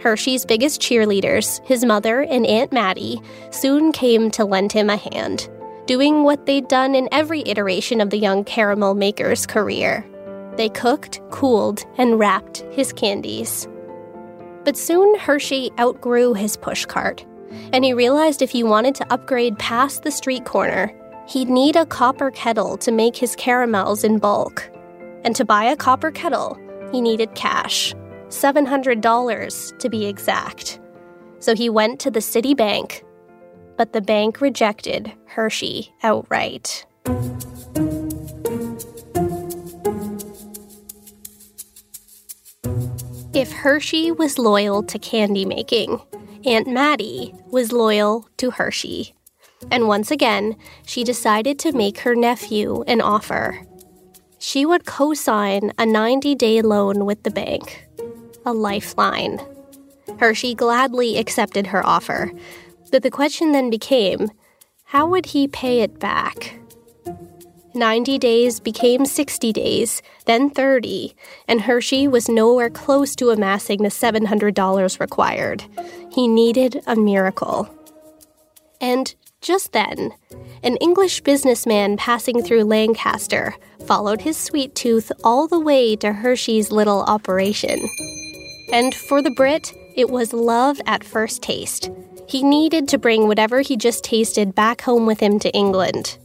Hershey's 0.02 0.46
biggest 0.46 0.82
cheerleaders, 0.82 1.64
his 1.66 1.86
mother 1.86 2.22
and 2.22 2.46
Aunt 2.48 2.72
Mattie, 2.72 3.22
soon 3.52 3.92
came 3.92 4.32
to 4.32 4.44
lend 4.44 4.72
him 4.72 4.90
a 4.90 4.98
hand, 4.98 5.48
doing 5.86 6.24
what 6.24 6.48
they'd 6.48 6.68
done 6.68 6.96
in 6.96 7.08
every 7.12 7.42
iteration 7.46 8.02
of 8.02 8.10
the 8.10 8.18
young 8.18 8.44
caramel 8.44 8.96
maker's 8.96 9.46
career. 9.46 10.04
They 10.58 10.70
cooked, 10.70 11.22
cooled, 11.30 11.86
and 12.00 12.18
wrapped 12.18 12.64
his 12.72 12.92
candies. 12.92 13.68
But 14.64 14.76
soon 14.76 15.18
Hershey 15.20 15.72
outgrew 15.80 16.34
his 16.34 16.58
pushcart, 16.58 17.24
and 17.72 17.86
he 17.86 17.94
realized 17.94 18.42
if 18.42 18.50
he 18.50 18.64
wanted 18.64 18.96
to 18.96 19.14
upgrade 19.14 19.60
past 19.60 20.02
the 20.02 20.12
street 20.12 20.46
corner, 20.46 20.92
he'd 21.28 21.50
need 21.50 21.76
a 21.76 21.86
copper 21.86 22.32
kettle 22.32 22.76
to 22.78 22.92
make 22.92 23.16
his 23.16 23.36
caramels 23.36 24.04
in 24.04 24.18
bulk. 24.18 24.68
And 25.24 25.36
to 25.36 25.46
buy 25.46 25.66
a 25.66 25.76
copper 25.76 26.10
kettle, 26.10 26.58
he 26.92 27.02
needed 27.02 27.36
cash. 27.36 27.94
$700 28.32 29.78
to 29.78 29.90
be 29.90 30.06
exact. 30.06 30.80
So 31.40 31.56
he 31.56 31.70
went 31.70 32.00
to 32.02 32.12
the 32.12 32.22
city 32.22 32.54
bank, 32.54 33.04
but 33.78 33.94
the 33.94 34.02
bank 34.02 34.42
rejected 34.42 35.12
Hershey 35.26 35.94
outright. 36.04 36.86
If 43.34 43.52
Hershey 43.52 44.12
was 44.12 44.38
loyal 44.38 44.84
to 44.84 45.00
candy 45.00 45.46
making, 45.46 46.02
Aunt 46.46 46.68
Mattie 46.68 47.34
was 47.50 47.72
loyal 47.72 48.28
to 48.38 48.52
Hershey. 48.52 49.16
And 49.72 49.88
once 49.88 50.12
again, 50.12 50.56
she 50.86 51.04
decided 51.04 51.60
to 51.60 51.72
make 51.72 52.00
her 52.00 52.16
nephew 52.16 52.84
an 52.88 53.00
offer. 53.00 53.66
She 54.40 54.66
would 54.66 54.86
co 54.86 55.14
sign 55.14 55.72
a 55.78 55.86
90 55.86 56.36
day 56.36 56.62
loan 56.62 57.06
with 57.06 57.24
the 57.24 57.32
bank 57.32 57.88
a 58.46 58.54
lifeline. 58.54 59.40
Hershey 60.20 60.56
gladly 60.56 61.18
accepted 61.18 61.68
her 61.68 61.86
offer, 61.86 62.32
but 62.92 63.04
the 63.04 63.12
question 63.12 63.52
then 63.52 63.70
became 63.70 64.32
how 64.86 65.08
would 65.08 65.28
he 65.28 65.48
pay 65.48 65.82
it 65.82 66.00
back? 66.00 66.56
90 67.74 68.18
days 68.18 68.60
became 68.60 69.06
60 69.06 69.54
days, 69.54 70.02
then 70.26 70.50
30, 70.50 71.16
and 71.48 71.62
Hershey 71.62 72.06
was 72.06 72.28
nowhere 72.28 72.70
close 72.70 73.16
to 73.16 73.30
amassing 73.30 73.82
the 73.82 73.90
$700 73.90 75.00
required. 75.00 75.64
He 76.12 76.28
needed 76.28 76.84
a 76.86 76.98
miracle. 76.98 77.70
And 78.82 79.16
Just 79.42 79.72
then, 79.72 80.12
an 80.62 80.76
English 80.78 81.22
businessman 81.22 81.98
passing 81.98 82.44
through 82.44 82.66
Lancaster 82.66 83.56
followed 83.88 84.22
his 84.22 84.38
sweet 84.38 84.76
tooth 84.76 85.12
all 85.24 85.48
the 85.48 85.60
way 85.60 85.96
to 85.96 86.14
Hershey's 86.14 86.72
little 86.72 87.02
operation. 87.02 87.90
And 88.72 88.96
for 88.96 89.22
the 89.22 89.32
Brit, 89.32 89.74
it 89.96 90.10
was 90.10 90.32
love 90.32 90.80
at 90.86 91.04
first 91.04 91.42
taste. 91.42 91.90
He 92.28 92.44
needed 92.44 92.88
to 92.88 92.98
bring 92.98 93.28
whatever 93.28 93.60
he 93.60 93.76
just 93.76 94.04
tasted 94.06 94.56
back 94.56 94.82
home 94.82 95.06
with 95.06 95.20
him 95.20 95.40
to 95.40 95.52
England. 95.52 96.18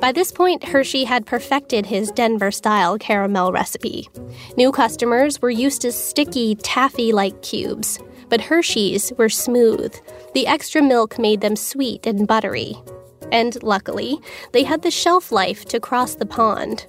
By 0.00 0.10
this 0.10 0.32
point, 0.32 0.64
Hershey 0.64 1.04
had 1.04 1.26
perfected 1.26 1.86
his 1.86 2.10
Denver 2.10 2.50
style 2.50 2.98
caramel 2.98 3.52
recipe. 3.52 4.08
New 4.56 4.72
customers 4.72 5.40
were 5.40 5.50
used 5.50 5.82
to 5.82 5.92
sticky, 5.92 6.56
taffy 6.56 7.12
like 7.12 7.40
cubes, 7.42 8.00
but 8.28 8.40
Hershey's 8.40 9.12
were 9.16 9.28
smooth. 9.28 9.94
The 10.34 10.48
extra 10.48 10.82
milk 10.82 11.20
made 11.20 11.40
them 11.40 11.54
sweet 11.54 12.04
and 12.04 12.26
buttery. 12.26 12.74
And 13.30 13.62
luckily, 13.62 14.18
they 14.52 14.64
had 14.64 14.82
the 14.82 14.90
shelf 14.90 15.30
life 15.30 15.64
to 15.66 15.78
cross 15.78 16.16
the 16.16 16.26
pond. 16.26 16.88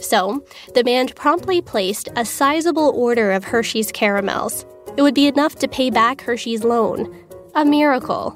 So, 0.00 0.44
the 0.74 0.84
band 0.84 1.14
promptly 1.14 1.60
placed 1.60 2.08
a 2.16 2.24
sizable 2.24 2.92
order 2.96 3.32
of 3.32 3.44
Hershey's 3.44 3.92
caramels. 3.92 4.64
It 4.96 5.02
would 5.02 5.14
be 5.14 5.26
enough 5.26 5.56
to 5.56 5.68
pay 5.68 5.90
back 5.90 6.22
Hershey's 6.22 6.64
loan. 6.64 7.24
A 7.54 7.64
miracle. 7.64 8.34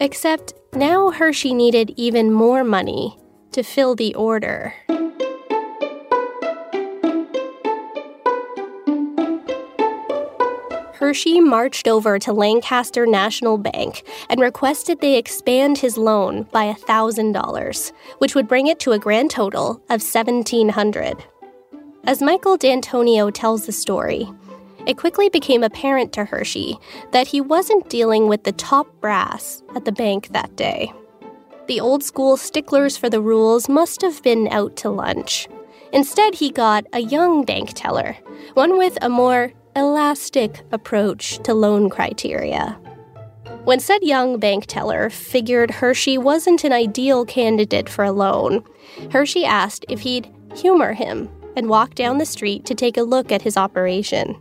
Except 0.00 0.52
now 0.74 1.10
Hershey 1.10 1.54
needed 1.54 1.92
even 1.96 2.32
more 2.32 2.62
money 2.62 3.18
to 3.52 3.62
fill 3.62 3.94
the 3.94 4.14
order. 4.14 4.74
Hershey 10.98 11.38
marched 11.38 11.86
over 11.86 12.18
to 12.18 12.32
Lancaster 12.32 13.06
National 13.06 13.56
Bank 13.56 14.02
and 14.28 14.40
requested 14.40 15.00
they 15.00 15.16
expand 15.16 15.78
his 15.78 15.96
loan 15.96 16.48
by 16.50 16.72
$1,000, 16.72 17.92
which 18.18 18.34
would 18.34 18.48
bring 18.48 18.66
it 18.66 18.80
to 18.80 18.90
a 18.90 18.98
grand 18.98 19.30
total 19.30 19.80
of 19.90 20.02
1,700. 20.02 21.24
As 22.02 22.20
Michael 22.20 22.56
D'Antonio 22.56 23.30
tells 23.30 23.64
the 23.64 23.70
story, 23.70 24.28
it 24.86 24.96
quickly 24.96 25.28
became 25.28 25.62
apparent 25.62 26.12
to 26.14 26.24
Hershey 26.24 26.76
that 27.12 27.28
he 27.28 27.40
wasn't 27.40 27.88
dealing 27.88 28.26
with 28.26 28.42
the 28.42 28.50
top 28.50 28.88
brass 29.00 29.62
at 29.76 29.84
the 29.84 29.92
bank 29.92 30.30
that 30.32 30.56
day. 30.56 30.92
The 31.68 31.78
old 31.78 32.02
school 32.02 32.36
sticklers 32.36 32.96
for 32.96 33.08
the 33.08 33.20
rules 33.20 33.68
must 33.68 34.02
have 34.02 34.20
been 34.24 34.48
out 34.48 34.74
to 34.78 34.90
lunch. 34.90 35.46
Instead, 35.92 36.34
he 36.34 36.50
got 36.50 36.86
a 36.92 36.98
young 36.98 37.44
bank 37.44 37.70
teller, 37.74 38.16
one 38.54 38.76
with 38.76 38.98
a 39.00 39.08
more 39.08 39.52
elastic 39.78 40.62
approach 40.72 41.38
to 41.44 41.54
loan 41.54 41.88
criteria. 41.88 42.78
When 43.64 43.80
said 43.80 44.02
young 44.02 44.38
bank 44.38 44.66
teller 44.66 45.10
figured 45.10 45.70
Hershey 45.70 46.18
wasn't 46.18 46.64
an 46.64 46.72
ideal 46.72 47.24
candidate 47.24 47.88
for 47.88 48.04
a 48.04 48.12
loan, 48.12 48.64
Hershey 49.10 49.44
asked 49.44 49.84
if 49.88 50.00
he'd 50.00 50.32
humor 50.54 50.92
him 50.92 51.28
and 51.56 51.68
walk 51.68 51.94
down 51.94 52.18
the 52.18 52.26
street 52.26 52.64
to 52.66 52.74
take 52.74 52.96
a 52.96 53.02
look 53.02 53.30
at 53.30 53.42
his 53.42 53.56
operation. 53.56 54.36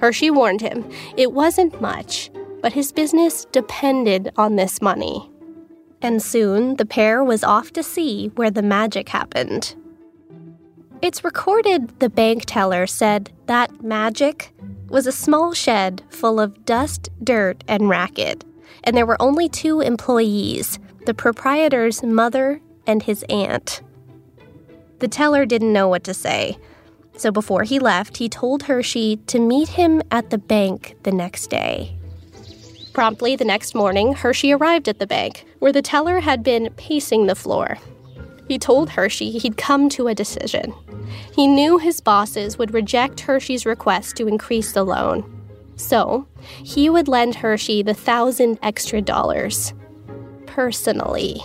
Hershey 0.00 0.30
warned 0.30 0.60
him 0.60 0.88
it 1.16 1.32
wasn't 1.32 1.80
much, 1.80 2.30
but 2.62 2.72
his 2.72 2.92
business 2.92 3.44
depended 3.46 4.30
on 4.36 4.56
this 4.56 4.80
money. 4.80 5.30
And 6.02 6.22
soon 6.22 6.76
the 6.76 6.86
pair 6.86 7.22
was 7.22 7.44
off 7.44 7.72
to 7.72 7.82
see 7.82 8.28
where 8.34 8.50
the 8.50 8.62
magic 8.62 9.10
happened. 9.10 9.74
It's 11.02 11.24
recorded 11.24 11.98
the 12.00 12.10
bank 12.10 12.44
teller 12.46 12.86
said 12.86 13.30
that 13.46 13.82
magic 13.82 14.52
was 14.90 15.06
a 15.06 15.12
small 15.12 15.54
shed 15.54 16.02
full 16.10 16.38
of 16.38 16.66
dust, 16.66 17.08
dirt, 17.22 17.64
and 17.66 17.88
racket, 17.88 18.44
and 18.84 18.96
there 18.96 19.06
were 19.06 19.20
only 19.22 19.48
two 19.48 19.80
employees 19.80 20.78
the 21.06 21.14
proprietor's 21.14 22.02
mother 22.02 22.60
and 22.86 23.02
his 23.02 23.24
aunt. 23.30 23.80
The 24.98 25.08
teller 25.08 25.46
didn't 25.46 25.72
know 25.72 25.88
what 25.88 26.04
to 26.04 26.12
say, 26.12 26.58
so 27.16 27.30
before 27.30 27.62
he 27.64 27.78
left, 27.78 28.16
he 28.16 28.28
told 28.28 28.64
Hershey 28.64 29.16
to 29.26 29.38
meet 29.38 29.68
him 29.68 30.02
at 30.10 30.30
the 30.30 30.38
bank 30.38 30.96
the 31.04 31.12
next 31.12 31.48
day. 31.48 31.96
Promptly 32.92 33.36
the 33.36 33.44
next 33.44 33.74
morning, 33.74 34.14
Hershey 34.14 34.52
arrived 34.52 34.88
at 34.88 34.98
the 34.98 35.06
bank, 35.06 35.44
where 35.58 35.72
the 35.72 35.82
teller 35.82 36.20
had 36.20 36.42
been 36.42 36.72
pacing 36.76 37.26
the 37.26 37.34
floor. 37.34 37.78
He 38.50 38.58
told 38.58 38.90
Hershey 38.90 39.30
he'd 39.38 39.56
come 39.56 39.88
to 39.90 40.08
a 40.08 40.14
decision. 40.14 40.74
He 41.36 41.46
knew 41.46 41.78
his 41.78 42.00
bosses 42.00 42.58
would 42.58 42.74
reject 42.74 43.20
Hershey's 43.20 43.64
request 43.64 44.16
to 44.16 44.26
increase 44.26 44.72
the 44.72 44.82
loan. 44.82 45.22
So, 45.76 46.26
he 46.64 46.90
would 46.90 47.06
lend 47.06 47.36
Hershey 47.36 47.84
the 47.84 47.94
thousand 47.94 48.58
extra 48.60 49.00
dollars. 49.02 49.72
Personally. 50.46 51.40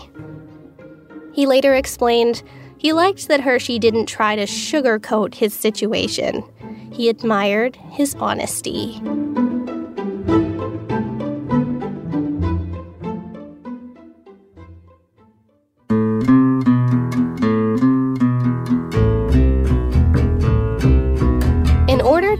He 1.31 1.45
later 1.45 1.75
explained 1.75 2.41
he 2.79 2.91
liked 2.91 3.27
that 3.27 3.41
Hershey 3.41 3.77
didn't 3.77 4.07
try 4.07 4.35
to 4.35 4.47
sugarcoat 4.47 5.35
his 5.35 5.53
situation. 5.53 6.43
He 6.91 7.07
admired 7.07 7.75
his 7.91 8.15
honesty. 8.15 8.99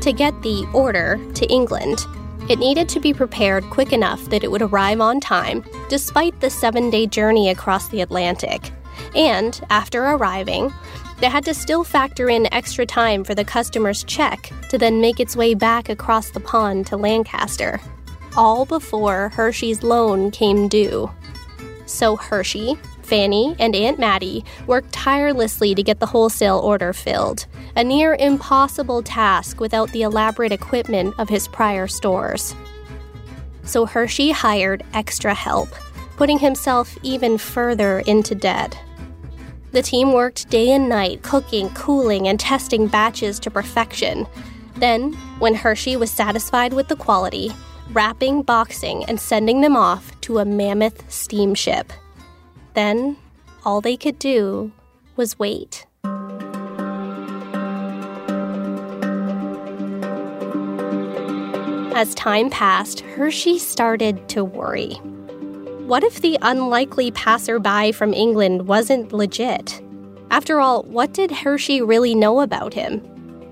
To 0.06 0.14
get 0.14 0.40
the 0.44 0.70
order 0.72 1.20
to 1.34 1.48
England, 1.48 2.06
it 2.48 2.60
needed 2.60 2.88
to 2.88 3.00
be 3.00 3.12
prepared 3.12 3.64
quick 3.72 3.92
enough 3.92 4.24
that 4.26 4.44
it 4.44 4.52
would 4.52 4.62
arrive 4.62 5.02
on 5.02 5.20
time, 5.20 5.66
despite 5.90 6.40
the 6.40 6.50
seven 6.50 6.92
day 6.92 7.08
journey 7.08 7.50
across 7.50 7.88
the 7.88 8.02
Atlantic. 8.02 8.72
And 9.16 9.60
after 9.72 10.04
arriving, 10.04 10.72
they 11.22 11.28
had 11.28 11.44
to 11.46 11.56
still 11.56 11.84
factor 11.84 12.30
in 12.30 12.54
extra 12.54 12.86
time 12.86 13.24
for 13.24 13.34
the 13.34 13.44
customer's 13.44 14.04
check 14.04 14.52
to 14.70 14.78
then 14.78 15.02
make 15.02 15.20
its 15.20 15.36
way 15.36 15.56
back 15.56 15.90
across 15.90 16.30
the 16.30 16.40
pond 16.40 16.86
to 16.86 16.98
Lancaster, 16.98 17.82
all 18.38 18.68
before 18.68 19.30
Hershey's 19.30 19.82
loan 19.82 20.30
came 20.30 20.68
due. 20.68 21.10
So 21.88 22.16
Hershey, 22.16 22.78
Fanny, 23.06 23.56
and 23.60 23.76
Aunt 23.76 24.00
Mattie 24.00 24.44
worked 24.68 24.92
tirelessly 24.92 25.76
to 25.76 25.84
get 25.84 26.00
the 26.00 26.08
wholesale 26.08 26.60
order 26.60 26.92
filled, 26.92 27.46
a 27.76 27.84
near 27.84 28.16
impossible 28.16 29.04
task 29.04 29.60
without 29.60 29.92
the 29.92 30.02
elaborate 30.02 30.52
equipment 30.52 31.14
of 31.18 31.30
his 31.30 31.48
prior 31.48 31.88
stores. 31.88 32.56
So 33.64 33.86
Hershey 33.86 34.32
hired 34.32 34.84
extra 34.94 35.34
help, 35.34 35.70
putting 36.18 36.40
himself 36.40 36.98
even 37.04 37.38
further 37.38 38.00
into 38.00 38.36
debt. 38.36 38.78
The 39.72 39.82
team 39.82 40.14
worked 40.14 40.50
day 40.50 40.72
and 40.72 40.88
night, 40.88 41.22
cooking, 41.22 41.70
cooling, 41.72 42.28
and 42.28 42.40
testing 42.40 42.88
batches 42.88 43.40
to 43.42 43.52
perfection. 43.52 44.26
Then, 44.78 45.14
when 45.40 45.54
Hershey 45.54 45.96
was 45.96 46.12
satisfied 46.12 46.74
with 46.74 46.88
the 46.88 46.96
quality, 46.96 47.52
wrapping, 47.92 48.44
boxing, 48.44 49.04
and 49.06 49.20
sending 49.20 49.62
them 49.62 49.76
off 49.76 50.20
to 50.22 50.40
a 50.40 50.46
mammoth 50.46 51.12
steamship. 51.12 51.92
Then, 52.76 53.18
all 53.66 53.82
they 53.82 53.98
could 53.98 54.20
do 54.20 54.72
was 55.16 55.40
wait. 55.40 55.88
As 61.96 62.14
time 62.14 62.50
passed, 62.50 63.00
Hershey 63.00 63.58
started 63.58 64.28
to 64.28 64.44
worry. 64.44 64.96
What 65.86 66.04
if 66.04 66.20
the 66.20 66.38
unlikely 66.42 67.12
passerby 67.12 67.94
from 67.94 68.14
England 68.14 68.68
wasn't 68.68 69.14
legit? 69.14 69.82
After 70.30 70.60
all, 70.60 70.84
what 70.84 71.14
did 71.14 71.32
Hershey 71.32 71.82
really 71.82 72.14
know 72.14 72.42
about 72.42 72.74
him? 72.74 73.02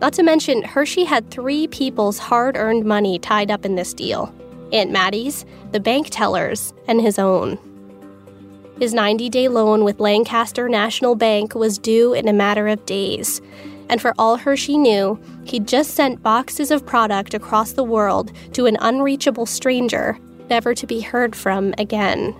Not 0.02 0.12
to 0.14 0.24
mention, 0.24 0.64
Hershey 0.64 1.06
had 1.06 1.32
three 1.32 1.68
people's 1.68 2.18
hard 2.18 2.58
earned 2.58 2.84
money 2.84 3.20
tied 3.20 3.50
up 3.50 3.64
in 3.64 3.76
this 3.76 3.94
deal 3.94 4.34
Aunt 4.74 4.92
Mattie's, 4.92 5.46
the 5.72 5.80
bank 5.80 6.08
teller's, 6.10 6.74
and 6.90 7.00
his 7.00 7.18
own. 7.18 7.58
His 8.80 8.94
90 8.94 9.30
day 9.30 9.48
loan 9.48 9.84
with 9.84 10.00
Lancaster 10.00 10.68
National 10.68 11.16
Bank 11.16 11.56
was 11.56 11.78
due 11.78 12.14
in 12.14 12.28
a 12.28 12.34
matter 12.34 12.68
of 12.68 12.86
days. 12.86 13.42
And 13.90 14.02
for 14.02 14.14
all 14.18 14.38
Hershey 14.38 14.78
knew, 14.78 15.20
he'd 15.46 15.68
just 15.68 15.92
sent 15.92 16.24
boxes 16.24 16.72
of 16.72 16.86
product 16.86 17.34
across 17.34 17.74
the 17.74 17.84
world 17.84 18.32
to 18.54 18.66
an 18.66 18.78
unreachable 18.80 19.46
stranger 19.46 20.18
never 20.50 20.74
to 20.74 20.88
be 20.88 21.02
heard 21.02 21.36
from 21.36 21.74
again. 21.78 22.36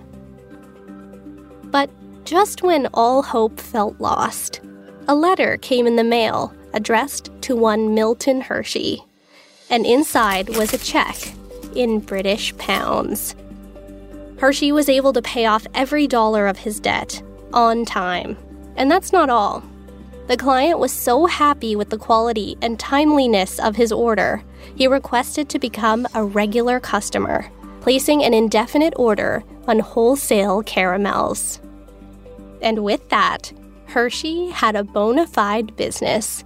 But 1.64 1.90
just 2.24 2.62
when 2.62 2.88
all 2.94 3.22
hope 3.22 3.60
felt 3.60 4.00
lost, 4.00 4.60
a 5.06 5.14
letter 5.14 5.56
came 5.58 5.86
in 5.86 5.96
the 5.96 6.04
mail 6.04 6.52
addressed 6.72 7.30
to 7.42 7.56
one 7.56 7.94
Milton 7.94 8.40
Hershey. 8.40 9.04
And 9.70 9.86
inside 9.86 10.50
was 10.50 10.72
a 10.72 10.78
check 10.78 11.16
in 11.74 12.00
British 12.00 12.56
pounds. 12.56 13.34
Hershey 14.38 14.72
was 14.72 14.88
able 14.88 15.12
to 15.12 15.22
pay 15.22 15.46
off 15.46 15.66
every 15.74 16.06
dollar 16.06 16.46
of 16.46 16.58
his 16.58 16.80
debt 16.80 17.22
on 17.52 17.84
time. 17.84 18.36
And 18.76 18.90
that's 18.90 19.12
not 19.12 19.30
all. 19.30 19.62
The 20.26 20.36
client 20.36 20.78
was 20.78 20.92
so 20.92 21.26
happy 21.26 21.76
with 21.76 21.90
the 21.90 21.98
quality 21.98 22.56
and 22.62 22.78
timeliness 22.78 23.58
of 23.58 23.76
his 23.76 23.92
order, 23.92 24.42
he 24.74 24.86
requested 24.86 25.48
to 25.50 25.58
become 25.58 26.06
a 26.14 26.24
regular 26.24 26.80
customer 26.80 27.50
placing 27.84 28.24
an 28.24 28.32
indefinite 28.32 28.94
order 28.96 29.44
on 29.68 29.78
wholesale 29.78 30.62
caramels. 30.62 31.60
And 32.62 32.82
with 32.82 33.06
that, 33.10 33.52
Hershey 33.84 34.48
had 34.48 34.74
a 34.74 34.82
bona 34.82 35.26
fide 35.26 35.76
business. 35.76 36.44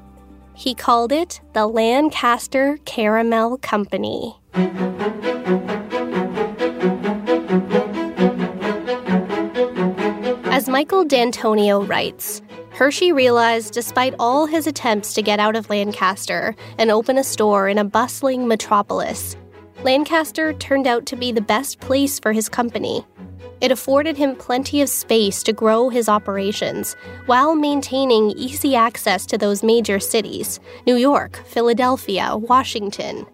He 0.55 0.75
called 0.75 1.13
it 1.13 1.41
the 1.53 1.69
Lancaster 1.69 2.77
Caramel 2.85 3.59
Company. 3.59 4.35
As 10.59 10.69
Michael 10.69 11.05
D'Antonio 11.05 11.85
writes, 11.85 12.43
Hershey 12.71 13.13
realized 13.13 13.73
despite 13.73 14.17
all 14.19 14.45
his 14.45 14.67
attempts 14.67 15.15
to 15.15 15.23
get 15.23 15.39
out 15.39 15.55
of 15.55 15.71
Lancaster 15.71 16.57
and 16.79 16.91
open 16.91 17.17
a 17.17 17.23
store 17.23 17.69
in 17.69 17.79
a 17.79 17.85
bustling 17.85 18.49
metropolis, 18.49 19.37
Lancaster 19.85 20.53
turned 20.55 20.89
out 20.89 21.07
to 21.07 21.15
be 21.15 21.31
the 21.31 21.41
best 21.41 21.79
place 21.79 22.19
for 22.19 22.33
his 22.33 22.49
company. 22.49 23.07
It 23.61 23.71
afforded 23.71 24.17
him 24.17 24.35
plenty 24.35 24.83
of 24.83 24.89
space 24.89 25.45
to 25.45 25.53
grow 25.53 25.91
his 25.91 26.09
operations 26.09 26.97
while 27.27 27.55
maintaining 27.55 28.33
easy 28.33 28.75
access 28.75 29.27
to 29.27 29.39
those 29.39 29.63
major 29.63 30.01
cities 30.01 30.59
New 30.89 30.97
York, 30.97 31.41
Philadelphia, 31.47 32.37
Washington. 32.37 33.25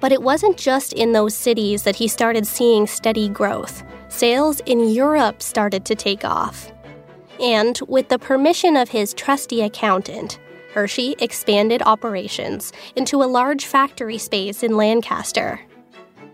But 0.00 0.12
it 0.12 0.20
wasn't 0.20 0.58
just 0.58 0.92
in 0.92 1.12
those 1.12 1.34
cities 1.34 1.84
that 1.84 1.96
he 1.96 2.08
started 2.08 2.46
seeing 2.46 2.86
steady 2.86 3.30
growth 3.30 3.82
sales 4.12 4.60
in 4.66 4.88
Europe 4.88 5.42
started 5.42 5.84
to 5.86 5.94
take 5.94 6.24
off. 6.24 6.70
And 7.40 7.80
with 7.88 8.08
the 8.08 8.18
permission 8.18 8.76
of 8.76 8.90
his 8.90 9.14
trusty 9.14 9.62
accountant, 9.62 10.38
Hershey 10.74 11.16
expanded 11.18 11.82
operations 11.82 12.72
into 12.94 13.22
a 13.22 13.24
large 13.24 13.64
factory 13.64 14.18
space 14.18 14.62
in 14.62 14.76
Lancaster. 14.76 15.60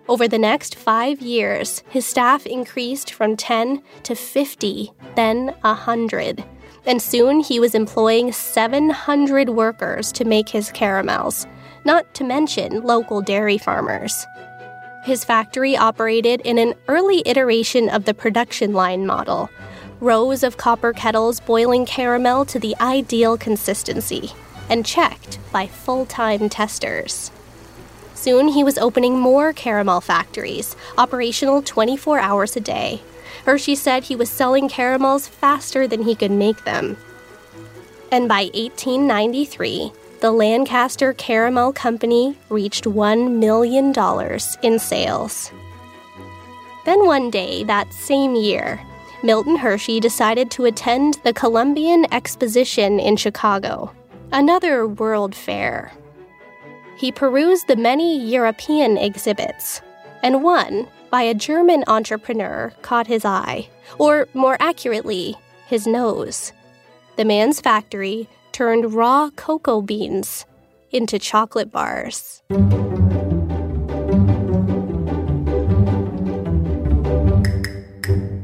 Over 0.09 0.27
the 0.27 0.39
next 0.39 0.75
five 0.75 1.21
years, 1.21 1.83
his 1.89 2.07
staff 2.07 2.47
increased 2.47 3.13
from 3.13 3.37
10 3.37 3.83
to 4.05 4.15
50, 4.15 4.93
then 5.17 5.55
100. 5.61 6.45
And 6.87 7.03
soon 7.03 7.41
he 7.41 7.61
was 7.61 7.75
employing 7.75 8.33
700 8.33 9.51
workers 9.51 10.11
to 10.13 10.25
make 10.25 10.49
his 10.49 10.71
caramels, 10.73 11.47
not 11.85 12.15
to 12.15 12.25
mention 12.25 12.83
local 12.83 13.21
dairy 13.21 13.59
farmers. 13.59 14.27
His 15.09 15.25
factory 15.25 15.75
operated 15.75 16.43
in 16.43 16.59
an 16.59 16.75
early 16.87 17.23
iteration 17.25 17.89
of 17.89 18.05
the 18.05 18.13
production 18.13 18.75
line 18.75 19.07
model 19.07 19.49
rows 20.01 20.43
of 20.43 20.59
copper 20.59 20.93
kettles 20.93 21.41
boiling 21.41 21.87
caramel 21.87 22.45
to 22.45 22.59
the 22.59 22.77
ideal 22.79 23.39
consistency 23.39 24.33
and 24.69 24.85
checked 24.85 25.39
by 25.51 25.67
full 25.67 26.05
time 26.05 26.51
testers. 26.51 27.31
Soon 28.13 28.49
he 28.49 28.63
was 28.63 28.77
opening 28.77 29.19
more 29.19 29.55
caramel 29.55 30.03
factories, 30.03 30.77
operational 30.99 31.63
24 31.63 32.19
hours 32.19 32.55
a 32.55 32.61
day. 32.61 33.01
Hershey 33.47 33.77
said 33.77 34.05
he 34.05 34.15
was 34.15 34.29
selling 34.29 34.69
caramels 34.69 35.27
faster 35.27 35.89
than 35.89 36.03
he 36.03 36.15
could 36.15 36.33
make 36.33 36.67
them. 36.67 36.99
And 38.13 38.29
by 38.29 38.51
1893, 38.53 39.91
the 40.21 40.33
Lancaster 40.33 41.13
Caramel 41.13 41.73
Company 41.73 42.37
reached 42.49 42.85
$1 42.85 43.39
million 43.39 43.95
in 44.63 44.79
sales. 44.79 45.53
Then 46.85 47.07
one 47.07 47.31
day 47.31 47.63
that 47.65 47.93
same 47.93 48.35
year, 48.35 48.81
Milton 49.23 49.57
Hershey 49.57 50.01
decided 50.01 50.51
to 50.53 50.65
attend 50.65 51.15
the 51.23 51.33
Columbian 51.33 52.13
Exposition 52.13 52.99
in 52.99 53.17
Chicago, 53.17 53.95
another 54.33 54.89
world 54.89 55.35
fair. 55.35 55.93
He 56.97 57.13
perused 57.13 57.69
the 57.69 57.77
many 57.77 58.19
European 58.19 58.97
exhibits, 58.97 59.81
and 60.23 60.43
one 60.43 60.89
by 61.11 61.23
a 61.23 61.35
German 61.35 61.85
entrepreneur 61.87 62.73
caught 62.83 63.07
his 63.07 63.25
eye, 63.25 63.69
or 63.99 64.27
more 64.35 64.57
accurately, 64.59 65.37
his 65.67 65.87
nose. 65.87 66.53
The 67.17 67.25
man's 67.25 67.61
factory 67.61 68.29
turned 68.59 68.93
raw 68.93 69.31
cocoa 69.37 69.81
beans 69.81 70.45
into 70.91 71.17
chocolate 71.17 71.71
bars. 71.71 72.43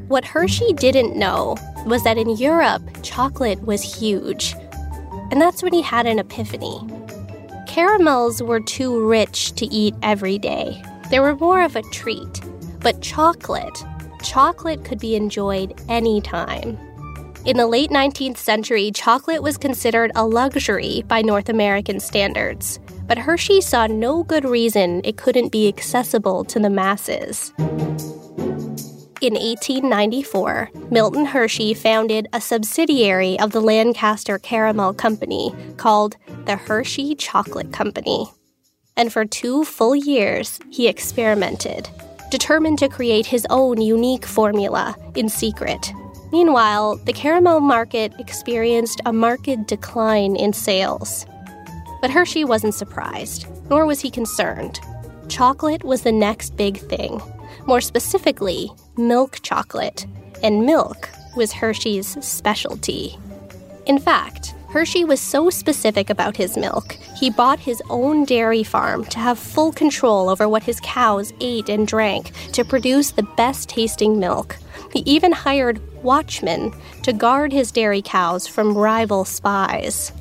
What 0.06 0.24
Hershey 0.24 0.72
didn't 0.74 1.16
know 1.16 1.56
was 1.84 2.04
that 2.04 2.16
in 2.16 2.36
Europe, 2.36 2.82
chocolate 3.02 3.60
was 3.62 3.82
huge. 3.82 4.54
And 5.32 5.42
that's 5.42 5.64
when 5.64 5.72
he 5.72 5.82
had 5.82 6.06
an 6.06 6.20
epiphany. 6.20 6.78
Caramels 7.66 8.40
were 8.40 8.60
too 8.60 9.04
rich 9.04 9.50
to 9.56 9.66
eat 9.66 9.96
every 10.04 10.38
day. 10.38 10.80
They 11.10 11.18
were 11.18 11.34
more 11.34 11.60
of 11.60 11.74
a 11.74 11.82
treat. 11.90 12.40
But 12.78 13.02
chocolate, 13.02 13.84
chocolate 14.22 14.84
could 14.84 15.00
be 15.00 15.16
enjoyed 15.16 15.74
anytime. 15.88 16.78
In 17.44 17.58
the 17.58 17.66
late 17.66 17.90
19th 17.90 18.38
century, 18.38 18.90
chocolate 18.90 19.42
was 19.42 19.58
considered 19.58 20.10
a 20.14 20.26
luxury 20.26 21.04
by 21.08 21.20
North 21.20 21.50
American 21.50 22.00
standards, 22.00 22.80
but 23.06 23.18
Hershey 23.18 23.60
saw 23.60 23.86
no 23.86 24.22
good 24.22 24.46
reason 24.46 25.02
it 25.04 25.18
couldn't 25.18 25.52
be 25.52 25.68
accessible 25.68 26.44
to 26.44 26.58
the 26.58 26.70
masses. 26.70 27.52
In 29.20 29.34
1894, 29.34 30.70
Milton 30.90 31.26
Hershey 31.26 31.74
founded 31.74 32.28
a 32.32 32.40
subsidiary 32.40 33.38
of 33.38 33.52
the 33.52 33.60
Lancaster 33.60 34.38
Caramel 34.38 34.94
Company 34.94 35.54
called 35.76 36.16
the 36.46 36.56
Hershey 36.56 37.14
Chocolate 37.14 37.74
Company. 37.74 38.26
And 38.96 39.12
for 39.12 39.26
two 39.26 39.64
full 39.66 39.94
years, 39.94 40.60
he 40.70 40.88
experimented, 40.88 41.90
determined 42.30 42.78
to 42.78 42.88
create 42.88 43.26
his 43.26 43.46
own 43.50 43.82
unique 43.82 44.24
formula 44.24 44.96
in 45.14 45.28
secret 45.28 45.92
Meanwhile, 46.34 46.96
the 47.04 47.12
caramel 47.12 47.60
market 47.60 48.12
experienced 48.18 49.00
a 49.06 49.12
marked 49.12 49.66
decline 49.68 50.34
in 50.34 50.52
sales. 50.52 51.26
But 52.00 52.10
Hershey 52.10 52.44
wasn't 52.44 52.74
surprised, 52.74 53.46
nor 53.70 53.86
was 53.86 54.00
he 54.00 54.10
concerned. 54.10 54.80
Chocolate 55.28 55.84
was 55.84 56.02
the 56.02 56.10
next 56.10 56.56
big 56.56 56.78
thing. 56.78 57.22
More 57.66 57.80
specifically, 57.80 58.68
milk 58.96 59.42
chocolate. 59.42 60.06
And 60.42 60.66
milk 60.66 61.08
was 61.36 61.52
Hershey's 61.52 62.18
specialty. 62.26 63.16
In 63.86 64.00
fact, 64.00 64.56
Hershey 64.70 65.04
was 65.04 65.20
so 65.20 65.50
specific 65.50 66.10
about 66.10 66.36
his 66.36 66.56
milk, 66.56 66.94
he 67.16 67.30
bought 67.30 67.60
his 67.60 67.80
own 67.90 68.24
dairy 68.24 68.64
farm 68.64 69.04
to 69.04 69.20
have 69.20 69.38
full 69.38 69.70
control 69.70 70.28
over 70.28 70.48
what 70.48 70.64
his 70.64 70.80
cows 70.80 71.32
ate 71.40 71.68
and 71.68 71.86
drank 71.86 72.32
to 72.54 72.64
produce 72.64 73.12
the 73.12 73.28
best 73.36 73.68
tasting 73.68 74.18
milk. 74.18 74.56
He 74.94 75.00
even 75.00 75.32
hired 75.32 75.80
watchmen 76.04 76.72
to 77.02 77.12
guard 77.12 77.52
his 77.52 77.72
dairy 77.72 78.00
cows 78.00 78.46
from 78.46 78.78
rival 78.78 79.24
spies. 79.24 80.12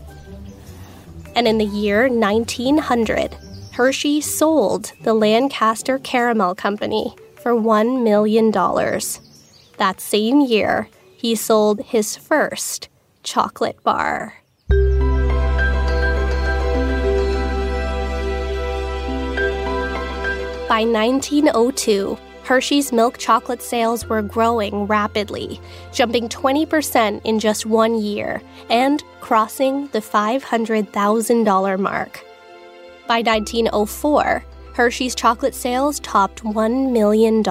And 1.36 1.48
in 1.48 1.60
the 1.60 1.66
year 1.66 2.10
1900, 2.10 3.38
Hershey 3.74 4.20
sold 4.20 4.94
the 5.04 5.14
Lancaster 5.14 6.00
Caramel 6.00 6.56
Company 6.56 7.16
for 7.36 7.54
$1 7.54 8.04
million. 8.04 8.52
That 9.78 10.02
same 10.02 10.42
year, 10.42 10.90
he 11.16 11.36
sold 11.36 11.82
his 11.82 12.16
first 12.16 12.90
chocolate 13.22 13.82
bar. 13.84 14.40
By 20.68 20.84
1902, 20.86 22.18
Hershey's 22.44 22.92
milk 22.92 23.18
chocolate 23.18 23.62
sales 23.62 24.06
were 24.08 24.22
growing 24.22 24.86
rapidly, 24.86 25.62
jumping 25.94 26.28
20% 26.28 27.22
in 27.24 27.40
just 27.40 27.66
one 27.66 28.02
year 28.02 28.42
and 28.70 29.02
crossing 29.22 29.88
the 29.88 30.00
$500,000 30.00 31.80
mark. 31.80 32.26
By 33.08 33.22
1904, 33.22 34.44
Hershey's 34.74 35.16
chocolate 35.16 35.56
sales 35.56 36.00
topped 36.02 36.44
$1 36.44 36.92
million, 36.92 37.44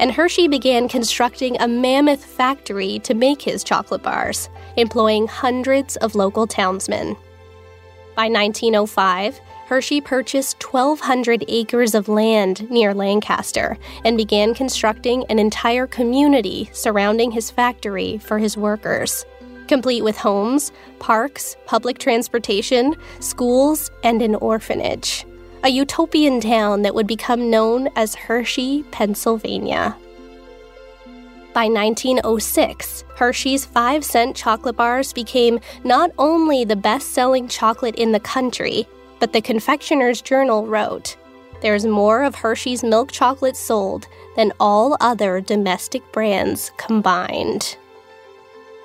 and 0.00 0.10
Hershey 0.10 0.48
began 0.48 0.88
constructing 0.88 1.60
a 1.60 1.68
mammoth 1.68 2.24
factory 2.24 2.98
to 3.00 3.14
make 3.14 3.40
his 3.40 3.62
chocolate 3.62 4.02
bars, 4.02 4.48
employing 4.76 5.28
hundreds 5.28 5.96
of 5.96 6.14
local 6.14 6.46
townsmen. 6.46 7.16
By 8.16 8.28
1905, 8.28 9.40
Hershey 9.72 10.02
purchased 10.02 10.62
1,200 10.62 11.46
acres 11.48 11.94
of 11.94 12.06
land 12.06 12.70
near 12.70 12.92
Lancaster 12.92 13.78
and 14.04 14.18
began 14.18 14.52
constructing 14.52 15.24
an 15.30 15.38
entire 15.38 15.86
community 15.86 16.68
surrounding 16.74 17.30
his 17.30 17.50
factory 17.50 18.18
for 18.18 18.36
his 18.38 18.54
workers, 18.54 19.24
complete 19.68 20.04
with 20.04 20.18
homes, 20.18 20.72
parks, 20.98 21.56
public 21.64 21.96
transportation, 21.96 22.94
schools, 23.20 23.90
and 24.04 24.20
an 24.20 24.34
orphanage. 24.34 25.24
A 25.64 25.70
utopian 25.70 26.42
town 26.42 26.82
that 26.82 26.94
would 26.94 27.06
become 27.06 27.48
known 27.48 27.88
as 27.96 28.14
Hershey, 28.14 28.82
Pennsylvania. 28.90 29.96
By 31.54 31.68
1906, 31.68 33.04
Hershey's 33.16 33.64
5 33.64 34.04
cent 34.04 34.36
chocolate 34.36 34.76
bars 34.76 35.14
became 35.14 35.60
not 35.82 36.10
only 36.18 36.66
the 36.66 36.76
best 36.76 37.12
selling 37.12 37.48
chocolate 37.48 37.94
in 37.94 38.12
the 38.12 38.20
country, 38.20 38.86
but 39.22 39.32
the 39.32 39.40
Confectioner's 39.40 40.20
Journal 40.20 40.66
wrote 40.66 41.16
There's 41.60 41.86
more 41.86 42.24
of 42.24 42.34
Hershey's 42.34 42.82
milk 42.82 43.12
chocolate 43.12 43.56
sold 43.56 44.08
than 44.34 44.52
all 44.58 44.96
other 45.00 45.40
domestic 45.40 46.02
brands 46.10 46.72
combined. 46.76 47.76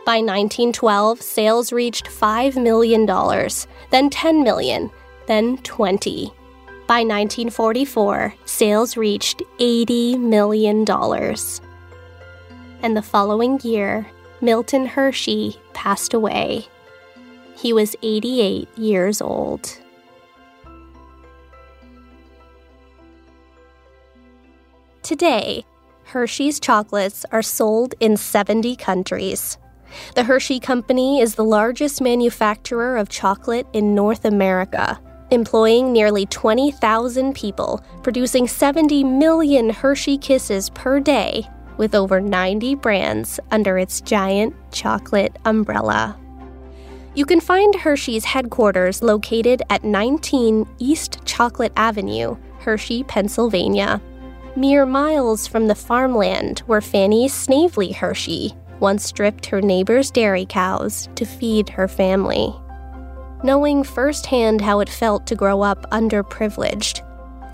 By 0.05 0.17
1912, 0.17 1.23
sales 1.23 1.73
reached 1.73 2.05
$5 2.05 2.61
million, 2.61 3.07
then 3.89 4.11
10 4.11 4.43
million, 4.43 4.91
then 5.25 5.57
20. 5.57 6.31
By 6.85 6.99
1944, 7.01 8.35
sales 8.45 8.95
reached 8.95 9.41
$80 9.59 10.19
million. 10.19 10.85
And 12.83 12.95
the 12.95 13.01
following 13.01 13.59
year, 13.63 14.05
Milton 14.41 14.85
Hershey 14.85 15.59
passed 15.73 16.13
away. 16.13 16.67
He 17.55 17.73
was 17.73 17.95
88 18.03 18.69
years 18.77 19.19
old. 19.19 19.79
Today, 25.07 25.63
Hershey's 26.03 26.59
chocolates 26.59 27.25
are 27.31 27.41
sold 27.41 27.95
in 28.01 28.17
70 28.17 28.75
countries. 28.75 29.57
The 30.15 30.25
Hershey 30.25 30.59
Company 30.59 31.21
is 31.21 31.35
the 31.35 31.45
largest 31.45 32.01
manufacturer 32.01 32.97
of 32.97 33.07
chocolate 33.07 33.65
in 33.71 33.95
North 33.95 34.25
America, 34.25 34.99
employing 35.31 35.93
nearly 35.93 36.25
20,000 36.25 37.33
people, 37.33 37.81
producing 38.03 38.49
70 38.49 39.05
million 39.05 39.69
Hershey 39.69 40.17
Kisses 40.17 40.69
per 40.71 40.99
day, 40.99 41.47
with 41.77 41.95
over 41.95 42.19
90 42.19 42.75
brands 42.75 43.39
under 43.49 43.77
its 43.77 44.01
giant 44.01 44.53
chocolate 44.73 45.37
umbrella. 45.45 46.19
You 47.15 47.25
can 47.25 47.39
find 47.39 47.73
Hershey's 47.75 48.25
headquarters 48.25 49.01
located 49.01 49.61
at 49.69 49.85
19 49.85 50.67
East 50.79 51.19
Chocolate 51.23 51.71
Avenue, 51.77 52.35
Hershey, 52.59 53.05
Pennsylvania 53.05 54.01
mere 54.57 54.87
miles 54.87 55.45
from 55.45 55.67
the 55.67 55.75
farmland 55.75 56.59
where 56.65 56.81
Fanny 56.81 57.27
Snavely 57.27 57.91
Hershey 57.91 58.55
once 58.79 59.05
stripped 59.05 59.45
her 59.45 59.61
neighbor's 59.61 60.09
dairy 60.09 60.47
cows 60.47 61.07
to 61.13 61.25
feed 61.25 61.69
her 61.69 61.87
family. 61.87 62.51
Knowing 63.43 63.83
firsthand 63.83 64.59
how 64.61 64.79
it 64.79 64.89
felt 64.89 65.27
to 65.27 65.35
grow 65.35 65.61
up 65.61 65.87
underprivileged, 65.91 67.05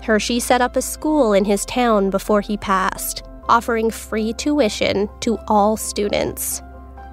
Hershey 0.02 0.40
set 0.40 0.62
up 0.62 0.76
a 0.76 0.82
school 0.82 1.34
in 1.34 1.44
his 1.44 1.66
town 1.66 2.08
before 2.08 2.40
he 2.40 2.56
passed, 2.56 3.22
offering 3.50 3.90
free 3.90 4.32
tuition 4.32 5.10
to 5.20 5.38
all 5.46 5.76
students. 5.76 6.62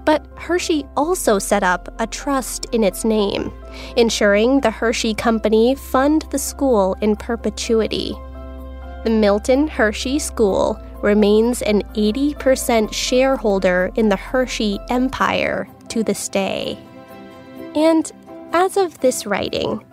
But 0.06 0.26
Hershey 0.38 0.86
also 0.96 1.38
set 1.38 1.64
up 1.64 1.94
a 2.00 2.08
trust 2.08 2.66
in 2.72 2.86
its 2.86 3.04
name, 3.04 3.52
ensuring 3.98 4.62
the 4.62 4.72
Hershey 4.72 5.14
Company 5.14 5.76
fund 5.76 6.26
the 6.32 6.40
school 6.40 6.96
in 7.02 7.18
perpetuity 7.18 8.16
the 9.04 9.10
Milton 9.10 9.68
Hershey 9.68 10.20
School 10.20 10.80
remains 11.02 11.62
an 11.64 11.82
80% 11.96 12.94
shareholder 12.94 13.92
in 13.96 14.10
the 14.10 14.16
Hershey 14.16 14.80
empire 14.90 15.68
to 15.90 16.04
this 16.04 16.30
day. 16.30 16.78
And 17.76 18.12
as 18.54 18.78
of 18.78 19.00
this 19.00 19.26
writing, 19.26 19.84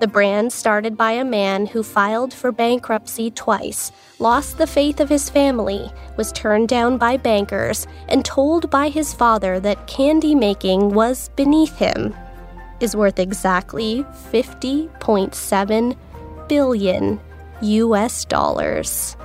the 0.00 0.06
brand 0.06 0.52
started 0.52 0.96
by 0.96 1.12
a 1.12 1.24
man 1.24 1.66
who 1.66 1.82
filed 1.82 2.32
for 2.32 2.52
bankruptcy 2.52 3.30
twice, 3.30 3.90
lost 4.18 4.58
the 4.58 4.66
faith 4.66 5.00
of 5.00 5.08
his 5.08 5.28
family, 5.28 5.90
was 6.16 6.30
turned 6.30 6.68
down 6.68 6.98
by 6.98 7.16
bankers, 7.16 7.86
and 8.08 8.24
told 8.24 8.70
by 8.70 8.90
his 8.90 9.12
father 9.12 9.58
that 9.58 9.86
candy 9.88 10.34
making 10.34 10.90
was 10.90 11.30
beneath 11.30 11.76
him, 11.78 12.14
is 12.80 12.94
worth 12.94 13.18
exactly 13.18 14.04
50.7 14.30 15.96
billion 16.48 17.20
US 17.60 18.24
dollars. 18.24 19.16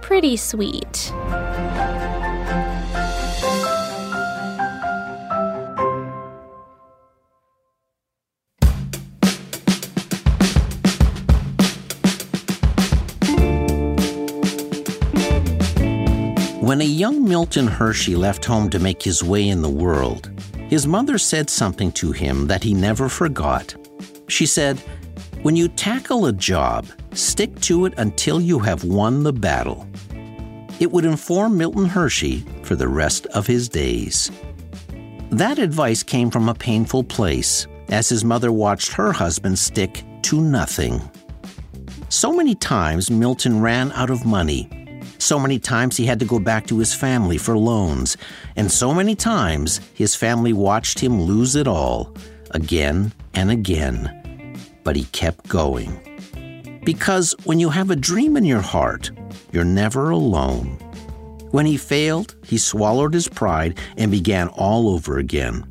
Pretty 0.00 0.36
sweet. 0.36 1.12
When 16.60 16.80
a 16.80 16.84
young 16.84 17.24
Milton 17.26 17.66
Hershey 17.66 18.14
left 18.14 18.44
home 18.44 18.68
to 18.70 18.78
make 18.78 19.02
his 19.02 19.22
way 19.24 19.48
in 19.48 19.62
the 19.62 19.70
world, 19.70 20.30
his 20.68 20.86
mother 20.86 21.16
said 21.16 21.48
something 21.48 21.90
to 21.92 22.12
him 22.12 22.46
that 22.48 22.62
he 22.62 22.74
never 22.74 23.08
forgot. 23.08 23.74
She 24.28 24.44
said, 24.44 24.82
When 25.42 25.56
you 25.56 25.68
tackle 25.68 26.26
a 26.26 26.32
job, 26.32 26.86
Stick 27.18 27.60
to 27.62 27.84
it 27.86 27.94
until 27.96 28.40
you 28.40 28.60
have 28.60 28.84
won 28.84 29.24
the 29.24 29.32
battle. 29.32 29.88
It 30.78 30.92
would 30.92 31.04
inform 31.04 31.58
Milton 31.58 31.86
Hershey 31.86 32.44
for 32.62 32.76
the 32.76 32.86
rest 32.86 33.26
of 33.26 33.46
his 33.46 33.68
days. 33.68 34.30
That 35.30 35.58
advice 35.58 36.04
came 36.04 36.30
from 36.30 36.48
a 36.48 36.54
painful 36.54 37.04
place 37.04 37.66
as 37.88 38.08
his 38.08 38.24
mother 38.24 38.52
watched 38.52 38.92
her 38.92 39.12
husband 39.12 39.58
stick 39.58 40.04
to 40.22 40.40
nothing. 40.40 41.00
So 42.08 42.32
many 42.32 42.54
times 42.54 43.10
Milton 43.10 43.60
ran 43.60 43.90
out 43.92 44.10
of 44.10 44.24
money. 44.24 44.70
So 45.18 45.38
many 45.38 45.58
times 45.58 45.96
he 45.96 46.06
had 46.06 46.20
to 46.20 46.24
go 46.24 46.38
back 46.38 46.68
to 46.68 46.78
his 46.78 46.94
family 46.94 47.36
for 47.36 47.58
loans. 47.58 48.16
And 48.54 48.70
so 48.70 48.94
many 48.94 49.16
times 49.16 49.80
his 49.92 50.14
family 50.14 50.52
watched 50.52 51.00
him 51.00 51.20
lose 51.20 51.56
it 51.56 51.66
all, 51.66 52.14
again 52.52 53.12
and 53.34 53.50
again. 53.50 54.17
But 54.88 54.96
he 54.96 55.04
kept 55.12 55.46
going. 55.48 56.80
Because 56.82 57.34
when 57.44 57.60
you 57.60 57.68
have 57.68 57.90
a 57.90 57.94
dream 57.94 58.38
in 58.38 58.46
your 58.46 58.62
heart, 58.62 59.10
you're 59.52 59.62
never 59.62 60.08
alone. 60.08 60.78
When 61.50 61.66
he 61.66 61.76
failed, 61.76 62.34
he 62.42 62.56
swallowed 62.56 63.12
his 63.12 63.28
pride 63.28 63.78
and 63.98 64.10
began 64.10 64.48
all 64.48 64.88
over 64.88 65.18
again. 65.18 65.66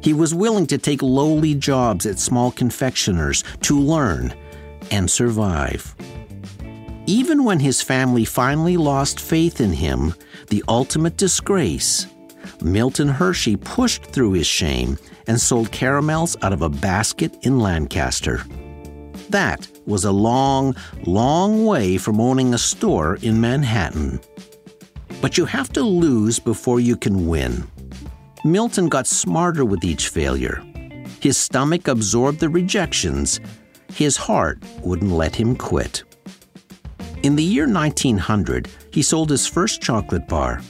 He 0.00 0.12
was 0.12 0.32
willing 0.32 0.68
to 0.68 0.78
take 0.78 1.02
lowly 1.02 1.56
jobs 1.56 2.06
at 2.06 2.20
small 2.20 2.52
confectioners 2.52 3.42
to 3.62 3.80
learn 3.80 4.32
and 4.92 5.10
survive. 5.10 5.96
Even 7.06 7.42
when 7.42 7.58
his 7.58 7.82
family 7.82 8.24
finally 8.24 8.76
lost 8.76 9.18
faith 9.18 9.60
in 9.60 9.72
him, 9.72 10.14
the 10.50 10.62
ultimate 10.68 11.16
disgrace, 11.16 12.06
Milton 12.62 13.08
Hershey 13.08 13.56
pushed 13.56 14.04
through 14.04 14.32
his 14.32 14.46
shame 14.46 14.98
and 15.26 15.40
sold 15.40 15.70
caramels 15.72 16.36
out 16.42 16.52
of 16.52 16.62
a 16.62 16.68
basket 16.68 17.36
in 17.42 17.58
Lancaster. 17.58 18.44
That 19.30 19.68
was 19.86 20.04
a 20.04 20.12
long, 20.12 20.76
long 21.04 21.64
way 21.64 21.98
from 21.98 22.20
owning 22.20 22.54
a 22.54 22.58
store 22.58 23.16
in 23.22 23.40
Manhattan. 23.40 24.20
But 25.20 25.36
you 25.36 25.44
have 25.46 25.72
to 25.72 25.82
lose 25.82 26.38
before 26.38 26.80
you 26.80 26.96
can 26.96 27.26
win. 27.26 27.66
Milton 28.44 28.88
got 28.88 29.06
smarter 29.06 29.64
with 29.64 29.84
each 29.84 30.08
failure. 30.08 30.62
His 31.20 31.36
stomach 31.36 31.88
absorbed 31.88 32.38
the 32.38 32.48
rejections. 32.48 33.40
His 33.92 34.16
heart 34.16 34.62
wouldn't 34.82 35.10
let 35.10 35.34
him 35.34 35.56
quit. 35.56 36.04
In 37.22 37.34
the 37.34 37.42
year 37.42 37.66
1900, 37.66 38.68
he 38.92 39.02
sold 39.02 39.30
his 39.30 39.46
first 39.46 39.82
chocolate 39.82 40.28
bar. 40.28 40.60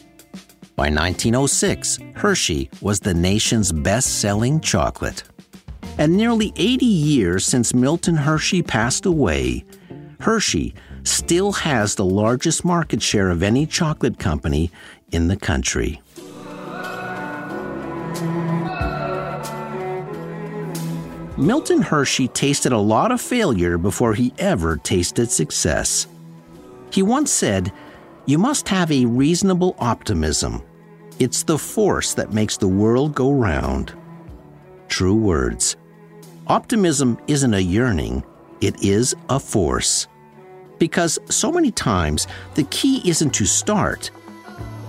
By 0.77 0.91
1906, 0.91 1.99
Hershey 2.17 2.69
was 2.83 3.01
the 3.01 3.15
nation's 3.15 3.73
best 3.73 4.21
selling 4.21 4.61
chocolate. 4.61 5.23
And 5.97 6.15
nearly 6.15 6.53
80 6.57 6.85
years 6.85 7.47
since 7.47 7.73
Milton 7.73 8.15
Hershey 8.15 8.63
passed 8.63 9.07
away, 9.07 9.65
Hershey 10.21 10.75
still 11.03 11.53
has 11.53 11.95
the 11.95 12.05
largest 12.05 12.63
market 12.63 13.01
share 13.01 13.31
of 13.31 13.43
any 13.43 13.65
chocolate 13.65 14.19
company 14.19 14.71
in 15.13 15.29
the 15.29 15.37
country. 15.37 16.03
Milton 21.39 21.81
Hershey 21.81 22.29
tasted 22.29 22.73
a 22.73 22.79
lot 22.79 23.13
of 23.13 23.21
failure 23.21 23.79
before 23.79 24.13
he 24.13 24.35
ever 24.39 24.77
tasted 24.77 25.31
success. 25.31 26.07
He 26.91 27.03
once 27.03 27.31
said, 27.31 27.73
You 28.27 28.37
must 28.37 28.69
have 28.69 28.93
a 28.93 29.07
reasonable 29.07 29.75
optimism. 29.79 30.63
It's 31.19 31.45
the 31.45 31.57
force 31.57 32.13
that 32.13 32.35
makes 32.35 32.59
the 32.59 32.69
world 32.69 33.15
go 33.15 33.33
round. 33.33 33.95
True 34.89 35.15
words. 35.15 35.77
Optimism 36.47 37.19
isn't 37.27 37.55
a 37.55 37.61
yearning, 37.61 38.23
it 38.61 38.83
is 38.85 39.15
a 39.31 39.41
force. 39.41 40.09
Because 40.79 41.19
so 41.31 41.51
many 41.51 41.71
times 41.71 42.27
the 42.55 42.65
key 42.65 43.01
isn't 43.09 43.31
to 43.31 43.47
start, 43.47 44.11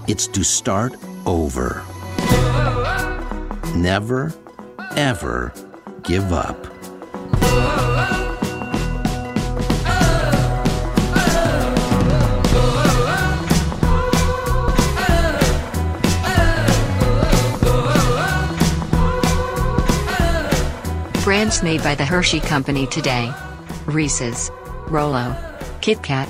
it's 0.10 0.28
to 0.28 0.44
start 0.44 0.96
over. 1.26 1.82
Never, 3.74 4.34
ever 4.98 5.54
give 6.04 6.34
up. 6.34 8.27
Brands 21.38 21.62
made 21.62 21.84
by 21.84 21.94
the 21.94 22.04
Hershey 22.04 22.40
Company 22.40 22.88
today 22.88 23.32
Reese's, 23.86 24.50
Rolo, 24.88 25.36
Kit 25.82 26.02
Kat, 26.02 26.28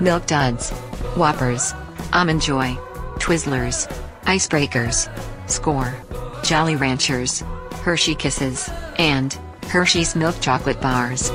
Milk 0.00 0.24
Duds, 0.24 0.70
Whoppers, 1.14 1.74
Almond 2.14 2.40
Joy, 2.40 2.74
Twizzlers, 3.18 3.86
Icebreakers, 4.22 5.14
Skor, 5.46 5.92
Jolly 6.42 6.74
Ranchers, 6.74 7.40
Hershey 7.82 8.14
Kisses, 8.14 8.70
and 8.96 9.34
Hershey's 9.64 10.16
Milk 10.16 10.40
Chocolate 10.40 10.80
Bars. 10.80 11.30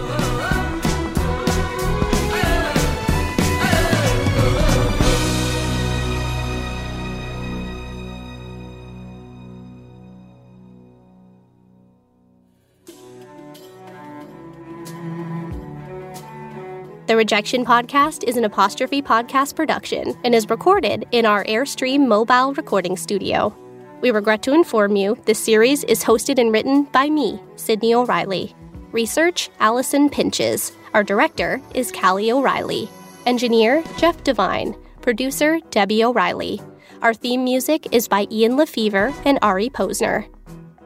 The 17.12 17.18
Rejection 17.18 17.66
Podcast 17.66 18.24
is 18.24 18.38
an 18.38 18.45
apostrophe 18.45 19.01
podcast 19.01 19.57
production 19.57 20.18
and 20.24 20.34
is 20.34 20.49
recorded 20.49 21.05
in 21.12 21.26
our 21.26 21.43
Airstream 21.43 22.07
mobile 22.07 22.53
recording 22.53 22.95
studio. 22.95 23.53
We 23.99 24.12
regret 24.12 24.41
to 24.43 24.53
inform 24.53 24.95
you 24.95 25.22
this 25.26 25.38
series 25.38 25.84
is 25.84 26.05
hosted 26.05 26.39
and 26.39 26.53
written 26.53 26.84
by 26.84 27.09
me, 27.09 27.38
Sydney 27.57 27.93
O'Reilly. 27.93 28.55
Research 28.93 29.49
Allison 29.59 30.09
Pinches. 30.09 30.72
Our 30.93 31.03
director 31.03 31.62
is 31.76 31.91
Callie 31.91 32.32
O'Reilly. 32.32 32.88
Engineer 33.26 33.84
Jeff 33.97 34.24
Devine. 34.24 34.74
Producer 35.01 35.59
Debbie 35.70 36.05
O'Reilly. 36.05 36.62
Our 37.01 37.14
theme 37.14 37.43
music 37.43 37.93
is 37.93 38.07
by 38.07 38.26
Ian 38.32 38.53
LeFeuvre 38.55 39.14
and 39.26 39.38
Ari 39.41 39.70
Posner. 39.70 40.30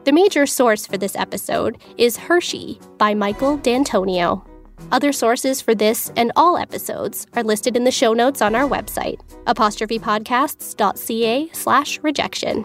The 0.02 0.10
major 0.12 0.44
source 0.44 0.88
for 0.88 0.98
this 0.98 1.14
episode 1.14 1.78
is 1.96 2.16
Hershey 2.16 2.80
by 2.98 3.14
Michael 3.14 3.58
D'Antonio. 3.58 4.44
Other 4.92 5.12
sources 5.12 5.60
for 5.60 5.74
this 5.74 6.12
and 6.16 6.32
all 6.36 6.56
episodes 6.56 7.26
are 7.34 7.42
listed 7.42 7.76
in 7.76 7.84
the 7.84 7.90
show 7.90 8.12
notes 8.12 8.40
on 8.40 8.54
our 8.54 8.68
website, 8.68 9.20
apostrophepodcasts.ca 9.46 11.50
slash 11.52 11.98
rejection. 12.02 12.64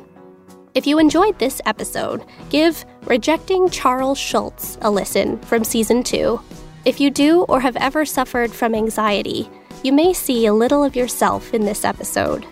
If 0.74 0.88
you 0.88 0.99
enjoyed 0.99 1.38
this 1.39 1.62
episode, 1.66 2.24
give 2.49 2.86
Rejecting 3.03 3.70
Charles 3.70 4.18
Schulz 4.18 4.78
a 4.82 4.89
listen 4.89 5.39
from 5.41 5.64
season 5.64 6.03
two. 6.03 6.39
If 6.86 6.99
you 6.99 7.09
do 7.09 7.43
or 7.43 7.59
have 7.59 7.76
ever 7.76 8.05
suffered 8.05 8.51
from 8.51 8.74
anxiety, 8.74 9.49
you 9.84 9.91
may 9.91 10.14
see 10.14 10.45
a 10.45 10.53
little 10.53 10.84
of 10.84 10.95
yourself 10.95 11.53
in 11.53 11.66
this 11.66 11.84
episode. 11.84 12.45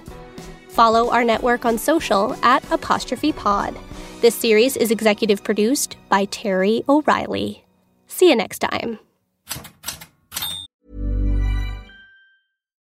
Follow 0.67 1.11
our 1.11 1.23
network 1.23 1.65
on 1.65 1.77
social 1.77 2.35
at 2.43 2.69
apostrophe 2.71 3.31
pod. 3.31 3.77
This 4.21 4.35
series 4.35 4.75
is 4.75 4.91
executive 4.91 5.43
produced 5.43 5.95
by 6.09 6.25
Terry 6.25 6.83
O'Reilly. 6.89 7.65
See 8.07 8.29
you 8.29 8.35
next 8.35 8.59
time. 8.59 8.99